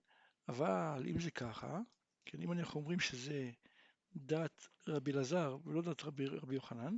אבל 0.48 1.04
אם 1.06 1.20
זה 1.20 1.30
ככה, 1.30 1.80
כן, 2.24 2.42
אם 2.42 2.52
אנחנו 2.52 2.80
אומרים 2.80 3.00
שזה 3.00 3.50
דת 4.16 4.68
רבי 4.88 5.12
אלעזר 5.12 5.56
ולא 5.64 5.82
דת 5.82 6.02
רבי, 6.02 6.26
רבי 6.26 6.54
יוחנן, 6.54 6.96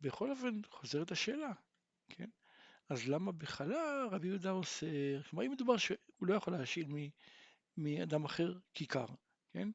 בכל 0.00 0.30
אופן 0.30 0.60
חוזרת 0.70 1.12
השאלה, 1.12 1.52
כן? 2.08 2.28
אז 2.88 3.08
למה 3.08 3.32
בחלה 3.32 4.04
רבי 4.10 4.28
יהודה 4.28 4.50
אוסר? 4.50 4.86
כלומר, 5.30 5.46
אם 5.46 5.50
מדובר 5.52 5.76
שהוא 5.76 5.96
לא 6.20 6.34
יכול 6.34 6.52
להשאיל 6.52 6.86
מאדם 7.76 8.24
אחר 8.24 8.54
כיכר, 8.74 9.06
כן? 9.52 9.68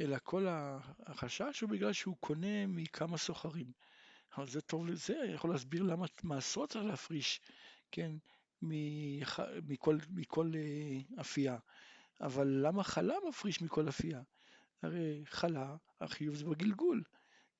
אלא 0.00 0.16
כל 0.22 0.46
החשש 1.06 1.60
הוא 1.60 1.70
בגלל 1.70 1.92
שהוא 1.92 2.16
קונה 2.20 2.66
מכמה 2.66 3.18
סוחרים. 3.18 3.72
אבל 4.36 4.46
זה 4.46 4.60
טוב 4.60 4.86
לזה, 4.86 5.16
יכול 5.34 5.50
להסביר 5.50 5.82
למה 5.82 6.06
מעשרות 6.22 6.70
צריך 6.70 6.84
להפריש, 6.84 7.40
כן, 7.92 8.12
מכל, 8.62 9.98
מכל 10.10 10.52
אה, 10.54 11.20
אפייה. 11.20 11.58
אבל 12.20 12.46
למה 12.46 12.84
חלה 12.84 13.14
מפריש 13.28 13.62
מכל 13.62 13.88
אפייה? 13.88 14.22
הרי 14.82 15.22
חלה, 15.26 15.76
החיוב 16.00 16.34
זה 16.34 16.44
בגלגול, 16.44 17.02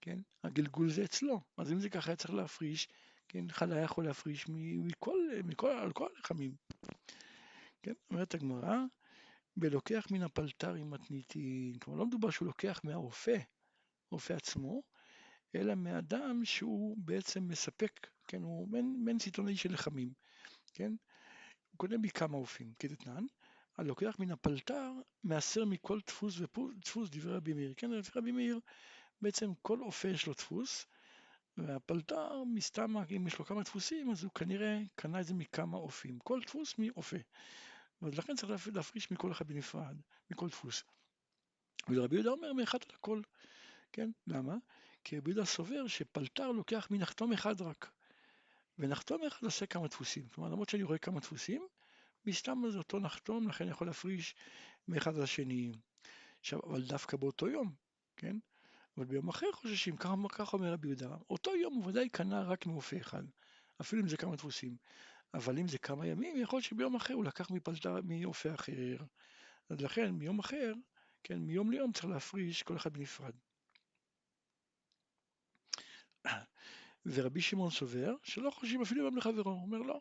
כן? 0.00 0.18
הגלגול 0.44 0.90
זה 0.90 1.04
אצלו. 1.04 1.40
אז 1.56 1.72
אם 1.72 1.80
זה 1.80 1.90
ככה 1.90 2.16
צריך 2.16 2.34
להפריש, 2.34 2.88
כן? 3.28 3.44
חלה 3.50 3.80
יכול 3.80 4.04
להפריש 4.04 4.46
מכל, 4.48 5.18
מכל, 5.44 5.70
על 5.70 5.92
כל 5.92 6.08
הלחמים. 6.16 6.54
כן? 7.82 7.92
אומרת 8.10 8.34
הגמרא, 8.34 8.76
ולוקח 9.56 10.06
מן 10.10 10.22
הפלטרים 10.22 10.90
מתניתין. 10.90 11.78
כלומר, 11.78 11.98
לא 11.98 12.06
מדובר 12.06 12.30
שהוא 12.30 12.46
לוקח 12.46 12.80
מהרופא, 12.84 13.38
רופא 14.10 14.32
עצמו, 14.32 14.82
אלא 15.54 15.74
מאדם 15.74 16.44
שהוא 16.44 16.96
בעצם 16.98 17.48
מספק, 17.48 18.06
כן, 18.28 18.42
הוא 18.42 18.68
מעין 19.04 19.18
סיטונאי 19.18 19.56
של 19.56 19.72
לחמים, 19.72 20.12
כן? 20.74 20.92
הוא 21.70 21.78
קונה 21.78 21.98
מכמה 21.98 22.36
אופים, 22.36 22.72
כדתנן, 22.78 23.24
הלוקח 23.80 24.16
מן 24.18 24.30
הפלטר, 24.30 24.92
מעשר 25.24 25.64
מכל 25.64 25.98
דפוס 26.06 26.40
ודפוס 26.40 27.08
דברי 27.10 27.32
רבי 27.36 27.52
מאיר. 27.52 27.74
כן, 27.76 27.90
לפי 27.90 28.18
רבי 28.18 28.32
מאיר, 28.32 28.60
בעצם 29.22 29.52
כל 29.62 29.80
אופה 29.80 30.08
יש 30.08 30.26
לו 30.26 30.32
דפוס, 30.32 30.86
והפלטר, 31.56 32.44
מסתם, 32.44 32.94
אם 33.16 33.26
יש 33.26 33.38
לו 33.38 33.44
כמה 33.44 33.62
דפוסים, 33.62 34.10
אז 34.10 34.24
הוא 34.24 34.32
כנראה 34.32 34.80
קנה 34.94 35.20
את 35.20 35.26
זה 35.26 35.34
מכמה 35.34 35.76
אופים. 35.76 36.18
כל 36.18 36.40
דפוס 36.46 36.74
מאופה. 36.78 37.16
ולכן 38.02 38.36
צריך 38.36 38.68
להפריש 38.74 39.10
מכל 39.10 39.32
אחד 39.32 39.48
בנפרד, 39.48 39.96
מכל 40.30 40.48
דפוס. 40.48 40.82
ורבי 41.88 42.16
יהודה 42.16 42.30
אומר 42.30 42.52
מאחד 42.52 42.78
על 42.88 42.94
הכל, 42.94 43.22
כן? 43.92 44.10
למה? 44.26 44.56
כי 45.04 45.18
רבי 45.18 45.30
יהודה 45.30 45.44
סובר 45.44 45.86
שפלטר 45.86 46.50
לוקח 46.50 46.88
מנחתום 46.90 47.32
אחד 47.32 47.60
רק, 47.60 47.90
ונחתום 48.78 49.24
אחד 49.26 49.44
עושה 49.44 49.66
כמה 49.66 49.88
דפוסים. 49.88 50.28
כלומר, 50.28 50.50
למרות 50.50 50.68
שאני 50.68 50.82
רואה 50.82 50.98
כמה 50.98 51.20
דפוסים, 51.20 51.66
מסתם 52.26 52.62
אותו 52.76 52.98
נחתום, 52.98 53.48
לכן 53.48 53.68
יכול 53.68 53.86
להפריש 53.86 54.34
מאחד 54.88 55.16
לשני. 55.16 55.72
עכשיו, 56.40 56.60
אבל 56.66 56.82
דווקא 56.82 57.16
באותו 57.16 57.48
יום, 57.48 57.74
כן? 58.16 58.36
אבל 58.96 59.04
ביום 59.06 59.28
אחר 59.28 59.52
חוששים, 59.52 59.96
ככה 59.96 60.56
אומר 60.56 60.72
רבי 60.72 60.88
יהודה, 60.88 61.16
אותו 61.30 61.56
יום 61.56 61.74
הוא 61.74 61.86
ודאי 61.86 62.08
קנה 62.08 62.42
רק 62.42 62.66
מאופה 62.66 62.96
אחד, 62.96 63.22
אפילו 63.80 64.02
אם 64.02 64.08
זה 64.08 64.16
כמה 64.16 64.36
דפוסים. 64.36 64.76
אבל 65.34 65.58
אם 65.58 65.68
זה 65.68 65.78
כמה 65.78 66.06
ימים, 66.06 66.36
יכול 66.36 66.56
להיות 66.56 66.64
שביום 66.64 66.96
אחר 66.96 67.14
הוא 67.14 67.24
לקח 67.24 67.50
מפלטה, 67.50 67.96
מאופה 68.04 68.54
אחר. 68.54 68.96
אז 69.70 69.80
לכן, 69.80 70.10
מיום 70.10 70.38
אחר, 70.38 70.72
כן, 71.22 71.38
מיום 71.38 71.70
ליום 71.70 71.92
צריך 71.92 72.04
להפריש 72.04 72.62
כל 72.62 72.76
אחד 72.76 72.92
בנפרד. 72.92 73.34
ורבי 77.06 77.40
שמעון 77.40 77.70
סובר 77.70 78.14
שלא 78.22 78.50
חושבים 78.50 78.82
אפילו 78.82 79.04
יום 79.04 79.16
לחברו, 79.16 79.50
הוא 79.50 79.62
אומר 79.62 79.78
לא, 79.78 80.00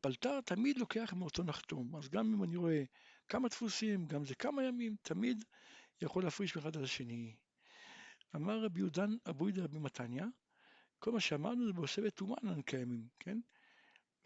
פלטר 0.00 0.40
תמיד 0.40 0.78
לוקח 0.78 1.12
מאותו 1.16 1.42
נחתום, 1.42 1.96
אז 1.96 2.08
גם 2.08 2.34
אם 2.34 2.44
אני 2.44 2.56
רואה 2.56 2.84
כמה 3.28 3.48
דפוסים, 3.48 4.06
גם 4.06 4.24
זה 4.24 4.34
כמה 4.34 4.64
ימים, 4.64 4.96
תמיד 5.02 5.44
יכול 6.00 6.24
להפריש 6.24 6.56
מאחד 6.56 6.76
על 6.76 6.84
השני. 6.84 7.36
אמר 8.36 8.64
רבי 8.64 8.80
יהודן 8.80 9.10
אבו 9.30 9.48
ידע 9.48 9.62
רבי 9.64 9.78
מתניא, 9.78 10.24
כל 10.98 11.12
מה 11.12 11.20
שאמרנו 11.20 11.66
זה 11.66 11.72
בעושה 11.72 12.02
בטומאנן 12.02 12.62
קיימים, 12.62 13.08
כן? 13.18 13.38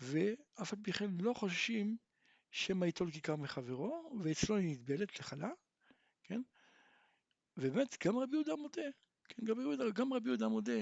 ואף 0.01 0.73
על 0.73 0.79
פי 0.83 0.93
כן 0.93 1.11
לא 1.21 1.33
חוששים 1.35 1.97
שמא 2.51 2.85
ייטול 2.85 3.11
כיכר 3.11 3.37
מחברו, 3.37 4.19
ואצלו 4.23 4.57
היא 4.57 4.73
נטבלת 4.73 5.21
לחלה, 5.21 5.51
כן? 6.23 6.43
ובאמת 7.57 7.97
גם 8.07 8.17
רבי 8.19 8.37
יהודה 8.37 8.57
מודה, 8.57 8.83
כן? 9.29 9.45
גם 9.95 10.13
רבי 10.13 10.29
יהודה 10.29 10.49
מודה 10.49 10.81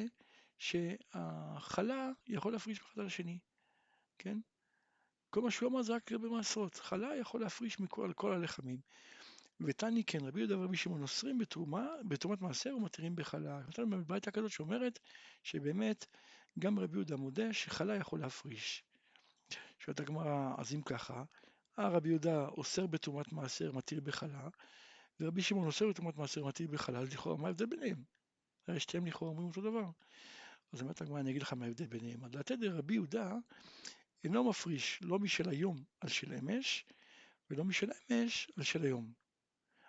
שהחלה 0.59 2.11
יכול 2.27 2.53
להפריש 2.53 2.81
אחד 2.81 3.01
על 3.01 3.07
השני, 3.07 3.39
כן? 4.19 4.39
כל 5.31 5.43
מה 5.43 5.51
שהוא 5.51 5.71
אמר 5.71 5.83
זה 5.83 5.95
רק 5.95 6.13
במעשרות, 6.13 6.75
חלה 6.75 7.17
יכול 7.17 7.41
להפריש 7.41 7.81
מכל 7.81 8.13
כל 8.17 8.33
הלחמים. 8.33 8.79
ותני 9.61 10.05
כן, 10.05 10.25
רבי 10.25 10.41
יהודה 10.41 10.59
ורבי 10.59 10.77
שמעון 10.77 11.03
אוסרים 11.03 11.39
בתרומה, 11.39 11.87
בתרומת 12.09 12.41
מעשר 12.41 12.77
ומתירים 12.77 13.17
בחלה. 13.17 13.61
נתנו 13.69 13.91
באמת 13.91 14.07
ברייתא 14.07 14.31
כזאת 14.31 14.51
שאומרת 14.51 14.99
שבאמת 15.43 16.07
גם 16.59 16.79
רבי 16.79 16.97
יהודה 16.97 17.17
מודה 17.17 17.53
שחלה 17.53 17.97
יכול 17.97 18.21
להפריש. 18.21 18.85
שואלת 19.79 20.01
הגמרא, 20.01 20.55
אז 20.59 20.75
אם 20.75 20.83
ככה, 20.83 21.25
רבי 21.79 22.09
יהודה 22.09 22.49
אוסר 22.49 22.87
בתרומת 22.87 23.33
מעשר, 23.33 23.73
מתיר 23.73 24.01
בחלה, 24.01 24.49
ורבי 25.21 25.43
שמעון 25.43 25.67
אוסר 25.67 25.89
בתרומת 25.89 26.17
מעשר, 26.17 26.45
מתיר 26.45 26.69
בחלה, 26.71 26.99
אז 26.99 27.13
לכאורה 27.13 27.37
מה 27.37 27.47
ההבדל 27.47 27.67
ביניהם? 27.67 28.03
הרי 28.69 28.81
שתיהם 28.81 29.07
לכאורה 29.07 29.31
אומרים 29.31 29.49
אותו 29.49 29.61
דבר. 29.61 29.91
אז 30.73 30.81
אומרת 30.81 31.01
הגמרא, 31.01 31.21
אני 31.21 31.31
אגיד 31.31 31.43
לך 31.43 31.53
מה 31.53 31.65
ההבדל 31.65 31.87
ביניהם. 31.87 32.25
אז 32.25 32.35
לתדר 32.35 32.77
רבי 32.77 32.95
יהודה 32.95 33.33
אינו 34.27 34.45
מפריש 34.45 34.99
לא 35.03 35.19
משל 35.19 35.49
היום 35.49 35.85
על 36.01 36.09
של 36.09 36.33
אמש, 36.33 36.85
ולא 37.51 37.65
משל 37.65 37.91
אמש 38.11 38.51
על 38.57 38.63
של 38.63 38.83
היום. 38.83 39.13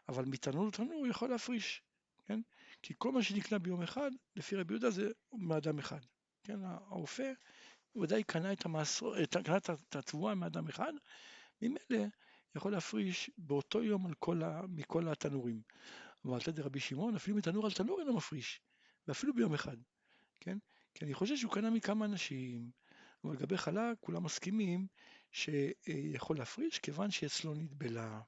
אבל 0.09 0.25
מתנור 0.25 0.67
לתנור 0.67 1.07
יכול 1.07 1.29
להפריש, 1.29 1.81
כן? 2.25 2.41
כי 2.81 2.93
כל 2.97 3.11
מה 3.11 3.23
שנקנה 3.23 3.59
ביום 3.59 3.81
אחד, 3.81 4.11
לפי 4.35 4.55
רבי 4.55 4.73
יהודה 4.73 4.89
זה 4.89 5.11
מאדם 5.33 5.79
אחד. 5.79 5.99
כן, 6.43 6.59
האופה 6.63 7.23
ודאי 7.95 8.23
קנה 8.23 8.53
את 8.53 8.65
המעשור, 8.65 9.15
קנה 9.25 9.57
את 9.57 9.95
התבואה 9.95 10.35
מאדם 10.35 10.67
אחד, 10.67 10.93
ממילא 11.61 12.05
יכול 12.55 12.71
להפריש 12.71 13.31
באותו 13.37 13.83
יום 13.83 14.07
על 14.07 14.13
כל 14.13 14.43
ה, 14.43 14.61
מכל 14.69 15.07
התנורים. 15.07 15.61
אבל 16.25 16.39
תדר 16.39 16.65
רבי 16.65 16.79
שמעון, 16.79 17.15
אפילו 17.15 17.37
מתנור 17.37 17.65
על 17.65 17.71
תנור 17.71 17.99
אינו 17.99 18.13
מפריש, 18.13 18.61
ואפילו 19.07 19.33
ביום 19.33 19.53
אחד, 19.53 19.77
כן? 20.39 20.57
כי 20.93 21.05
אני 21.05 21.13
חושב 21.13 21.37
שהוא 21.37 21.51
קנה 21.51 21.69
מכמה 21.69 22.05
אנשים, 22.05 22.71
אבל 23.23 23.33
לגבי 23.33 23.57
חלה 23.57 23.91
כולם 23.99 24.23
מסכימים 24.23 24.87
שיכול 25.31 26.37
להפריש 26.37 26.79
כיוון 26.79 27.11
שאצלו 27.11 27.53
נטבלה. 27.53 28.21